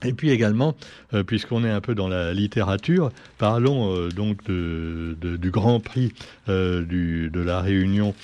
Et 0.04 0.14
puis 0.14 0.32
également, 0.32 0.76
euh, 1.14 1.24
puisqu'on 1.24 1.64
est 1.64 1.70
un 1.70 1.82
peu 1.82 1.94
dans 1.94 2.08
la 2.08 2.34
littérature, 2.34 3.12
parlons 3.38 3.96
euh, 3.96 4.10
donc 4.10 4.44
de, 4.46 5.16
du 5.22 5.52
Grand 5.52 5.80
Prix 5.80 6.12
euh, 6.50 6.84
de 6.84 7.40
la 7.40 7.62
Réunion, 7.62 8.16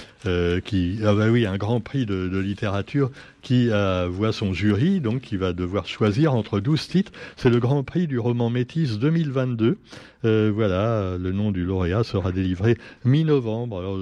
qui 0.66 1.00
ah 1.06 1.14
bah 1.14 1.30
oui, 1.30 1.46
un 1.46 1.56
Grand 1.56 1.80
Prix 1.80 2.06
de, 2.06 2.28
de 2.28 2.38
littérature 2.40 3.12
qui 3.42 3.70
voit 3.70 4.34
son 4.34 4.54
jury, 4.54 5.00
donc 5.00 5.22
qui 5.22 5.38
va 5.38 5.54
devoir 5.54 5.88
choisir 5.88 6.34
entre 6.34 6.60
12 6.60 6.88
titres. 6.90 7.12
C'est 7.38 7.50
le 7.50 7.60
Grand 7.60 7.84
Prix 7.84 8.08
du 8.08 8.20
roman 8.20 8.50
Métis 8.50 9.00
2022. 9.00 9.78
voilà, 10.24 11.18
le 11.18 11.32
nom 11.32 11.52
du 11.52 11.64
lauréat 11.64 12.04
sera 12.04 12.34
délivré 12.34 12.78
mi-novembre. 13.06 13.80
Alors, 13.80 13.98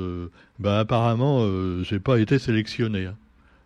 bah, 0.58 0.80
apparemment, 0.80 1.48
j'ai 1.84 2.00
pas 2.00 2.18
été 2.18 2.40
sélectionné. 2.40 3.06
Hein. 3.06 3.16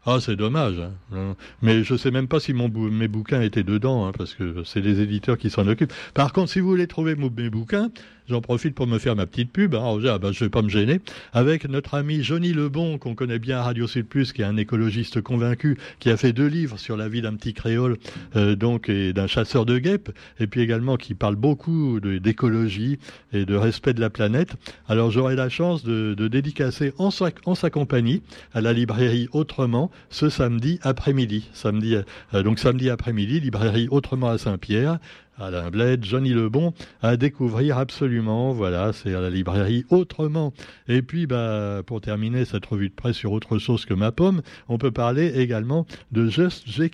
Ah, 0.05 0.19
c'est 0.21 0.35
dommage. 0.35 0.81
Hein. 1.13 1.35
Mais 1.61 1.83
je 1.83 1.95
sais 1.95 2.09
même 2.09 2.27
pas 2.27 2.39
si 2.39 2.53
mon 2.53 2.69
mes 2.69 3.07
bouquins 3.07 3.41
étaient 3.41 3.63
dedans, 3.63 4.07
hein, 4.07 4.11
parce 4.17 4.33
que 4.33 4.63
c'est 4.63 4.79
les 4.79 5.01
éditeurs 5.01 5.37
qui 5.37 5.49
s'en 5.49 5.67
occupent. 5.67 5.93
Par 6.13 6.31
contre, 6.31 6.51
si 6.51 6.59
vous 6.59 6.69
voulez 6.69 6.87
trouver 6.87 7.15
mes 7.15 7.49
bouquins, 7.49 7.91
J'en 8.29 8.41
profite 8.41 8.75
pour 8.75 8.86
me 8.86 9.00
faire 9.00 9.15
ma 9.15 9.25
petite 9.25 9.51
pub. 9.51 9.74
Hein, 9.74 9.98
je 10.00 10.07
ne 10.07 10.31
vais 10.31 10.50
pas 10.50 10.62
me 10.62 10.69
gêner. 10.69 11.01
Avec 11.33 11.67
notre 11.67 11.95
ami 11.95 12.21
Johnny 12.21 12.53
Lebon, 12.53 13.00
qu'on 13.00 13.15
connaît 13.15 13.39
bien 13.39 13.57
à 13.57 13.63
Radio 13.63 13.88
Sud 13.88 14.05
Plus, 14.05 14.33
qui 14.33 14.43
est 14.43 14.45
un 14.45 14.55
écologiste 14.55 15.19
convaincu, 15.21 15.79
qui 16.00 16.12
a 16.12 16.17
fait 16.17 16.31
deux 16.31 16.45
livres 16.45 16.77
sur 16.77 16.95
la 16.95 17.09
vie 17.09 17.24
d'un 17.24 17.33
petit 17.33 17.53
créole, 17.53 17.98
euh, 18.36 18.55
donc, 18.55 18.88
et 18.88 19.13
d'un 19.13 19.25
chasseur 19.25 19.65
de 19.65 19.79
guêpes, 19.79 20.12
et 20.39 20.45
puis 20.45 20.62
également 20.62 20.95
qui 20.95 21.15
parle 21.15 21.38
beaucoup 21.38 22.00
d'écologie 22.00 23.00
et 23.33 23.45
de 23.45 23.55
respect 23.55 23.95
de 23.95 24.01
la 24.01 24.12
planète. 24.12 24.53
Alors, 24.88 25.09
j'aurai 25.09 25.36
la 25.36 25.50
chance 25.50 25.83
de, 25.83 26.13
dédicacer 26.27 26.93
en 27.00 27.09
sa, 27.09 27.31
en 27.45 27.55
sa, 27.55 27.71
compagnie 27.71 28.21
à 28.53 28.62
la 28.62 28.74
librairie 28.74 29.27
Autrement 29.31 29.89
ce 30.12 30.29
samedi 30.29 30.79
après-midi. 30.83 31.50
Samedi, 31.53 31.95
euh, 31.95 32.43
donc 32.43 32.59
samedi 32.59 32.91
après-midi, 32.91 33.39
librairie 33.39 33.88
Autrement 33.89 34.29
à 34.29 34.38
Saint-Pierre. 34.38 35.00
Alain 35.39 35.69
Bled, 35.69 36.03
Johnny 36.03 36.29
Lebon, 36.29 36.74
à 37.01 37.17
découvrir 37.17 37.77
absolument. 37.77 38.51
Voilà, 38.51 38.93
c'est 38.93 39.13
à 39.13 39.22
la 39.22 39.29
librairie 39.29 39.86
Autrement. 39.89 40.53
Et 40.88 41.01
puis, 41.01 41.27
bah, 41.27 41.81
pour 41.86 42.01
terminer 42.01 42.46
cette 42.46 42.65
revue 42.65 42.89
de 42.89 42.93
presse 42.93 43.15
sur 43.15 43.31
autre 43.31 43.58
chose 43.58 43.86
que 43.86 43.93
ma 43.93 44.12
pomme, 44.12 44.41
on 44.67 44.77
peut 44.77 44.91
parler 44.91 45.39
également 45.39 45.86
de 46.12 46.27
Just 46.27 46.67
J. 46.67 46.89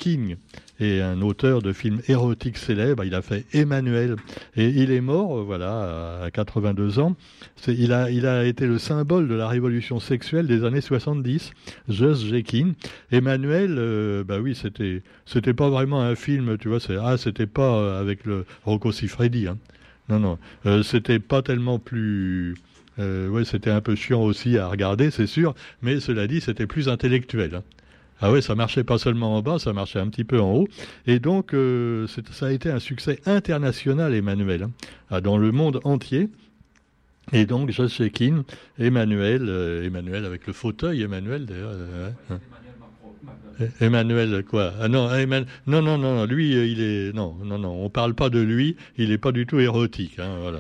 Et 0.80 1.02
un 1.02 1.22
auteur 1.22 1.62
de 1.62 1.72
films 1.72 2.02
érotiques 2.08 2.58
célèbres. 2.58 3.04
Il 3.04 3.16
a 3.16 3.22
fait 3.22 3.46
Emmanuel 3.54 4.18
et 4.56 4.68
il 4.68 4.92
est 4.92 5.02
mort, 5.02 5.44
voilà, 5.44 6.24
à 6.24 6.32
82 6.32 7.00
ans. 7.00 7.16
Il 7.68 7.94
a, 7.94 8.12
il 8.12 8.26
a 8.26 8.46
été 8.46 8.68
le 8.68 8.78
symbole 8.78 9.28
de 9.28 9.36
la 9.36 9.48
révolution 9.48 10.00
sexuelle 10.00 10.48
des 10.48 10.64
années 10.66 10.82
70. 10.82 11.52
Just 11.88 12.26
Jekin. 12.26 12.74
Emmanuel, 13.12 13.76
euh, 13.78 14.24
bah 14.24 14.40
oui, 14.40 14.56
c'était, 14.56 15.02
c'était 15.26 15.54
pas 15.54 15.70
vraiment 15.70 16.02
un 16.02 16.16
film, 16.16 16.58
tu 16.58 16.68
vois. 16.68 16.80
C'est, 16.80 16.98
ah, 16.98 17.18
c'était 17.18 17.48
pas 17.48 17.78
euh, 17.78 18.02
avec 18.02 18.26
le 18.26 18.46
Rocco 18.66 18.92
Siffredi. 18.92 19.48
Hein. 19.48 19.58
Non, 20.10 20.20
non, 20.20 20.38
euh, 20.66 20.84
c'était 20.84 21.20
pas 21.20 21.42
tellement 21.42 21.80
plus. 21.80 22.56
Euh, 23.00 23.28
ouais, 23.28 23.44
c'était 23.44 23.72
un 23.72 23.82
peu 23.82 23.96
chiant 23.96 24.22
aussi 24.22 24.58
à 24.58 24.68
regarder, 24.68 25.12
c'est 25.12 25.28
sûr, 25.28 25.54
mais 25.82 26.00
cela 26.00 26.28
dit, 26.28 26.42
c'était 26.42 26.68
plus 26.68 26.88
intellectuel. 26.88 27.56
Hein. 27.56 27.64
Ah 28.22 28.32
oui, 28.32 28.42
ça 28.42 28.56
marchait 28.56 28.84
pas 28.84 28.98
seulement 28.98 29.36
en 29.36 29.42
bas, 29.42 29.60
ça 29.60 29.74
marchait 29.74 30.00
un 30.00 30.08
petit 30.08 30.24
peu 30.24 30.40
en 30.40 30.54
haut. 30.54 30.68
Et 31.06 31.20
donc, 31.20 31.54
euh, 31.54 32.08
ça 32.32 32.48
a 32.48 32.52
été 32.52 32.70
un 32.70 32.80
succès 32.80 33.20
international, 33.26 34.14
Emmanuel, 34.14 34.64
hein, 34.64 34.72
ah, 35.10 35.22
dans 35.22 35.38
le 35.38 35.52
monde 35.52 35.82
entier. 35.84 36.30
Et 37.34 37.46
donc, 37.46 37.72
Josh 37.72 38.02
Emmanuel, 38.80 39.46
euh, 39.50 39.84
Emmanuel 39.84 40.26
avec 40.26 40.48
le 40.48 40.54
fauteuil, 40.54 41.02
Emmanuel 41.02 41.46
d'ailleurs. 41.46 41.72
Euh, 41.74 42.10
hein. 42.30 42.40
Emmanuel 43.80 44.44
quoi 44.44 44.74
ah 44.82 44.88
non, 44.88 45.10
non, 45.68 45.82
non, 45.82 45.98
non, 45.98 46.26
lui, 46.26 46.52
il 46.52 46.82
est 46.82 47.14
non, 47.14 47.36
non, 47.44 47.58
non, 47.58 47.84
on 47.84 47.90
parle 47.90 48.14
pas 48.14 48.30
de 48.30 48.40
lui, 48.40 48.76
il 48.98 49.12
est 49.12 49.18
pas 49.18 49.32
du 49.32 49.46
tout 49.46 49.60
érotique, 49.60 50.20
hein, 50.20 50.38
voilà. 50.42 50.60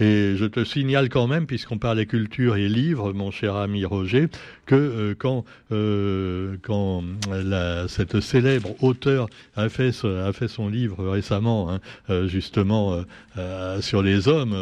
Et 0.00 0.34
je 0.36 0.44
te 0.44 0.64
signale 0.64 1.08
quand 1.08 1.26
même, 1.26 1.46
puisqu'on 1.46 1.78
parlait 1.78 2.06
culture 2.06 2.56
et 2.56 2.68
livres, 2.68 3.12
mon 3.12 3.30
cher 3.30 3.56
ami 3.56 3.84
Roger, 3.84 4.28
que 4.66 4.74
euh, 4.74 5.14
quand 5.16 5.44
euh, 5.72 6.56
quand 6.62 7.02
cette 7.88 8.20
célèbre 8.20 8.82
auteur 8.82 9.28
a 9.56 9.68
fait 9.68 9.92
a 10.04 10.32
fait 10.32 10.48
son 10.48 10.68
livre 10.68 11.08
récemment, 11.08 11.70
hein, 11.70 11.80
euh, 12.10 12.28
justement 12.28 13.04
sur 13.80 14.02
les 14.02 14.28
hommes, 14.28 14.54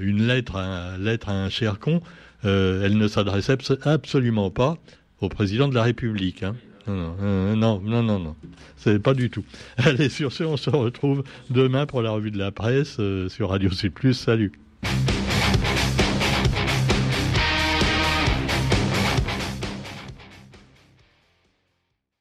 une 0.00 0.26
lettre, 0.26 0.56
à, 0.56 0.96
lettre 0.98 1.28
à 1.28 1.32
un 1.32 1.48
cher 1.48 1.78
con, 1.78 2.00
elle 2.44 2.96
ne 2.96 3.08
s'adressait 3.08 3.56
absolument 3.84 4.50
pas 4.50 4.78
au 5.22 5.28
président 5.28 5.68
de 5.68 5.74
la 5.74 5.82
République. 5.82 6.42
Hein. 6.42 6.56
Non, 6.86 7.14
non, 7.54 7.80
non, 7.80 8.02
non, 8.02 8.18
non, 8.18 8.36
c'est 8.76 8.98
pas 8.98 9.14
du 9.14 9.30
tout. 9.30 9.44
Allez, 9.76 10.08
sur 10.08 10.32
ce, 10.32 10.42
on 10.42 10.56
se 10.56 10.70
retrouve 10.70 11.22
demain 11.50 11.86
pour 11.86 12.02
la 12.02 12.10
revue 12.10 12.32
de 12.32 12.38
la 12.38 12.50
presse 12.50 13.00
sur 13.28 13.50
Radio 13.50 13.70
C+. 13.70 13.90
Salut. 14.12 14.52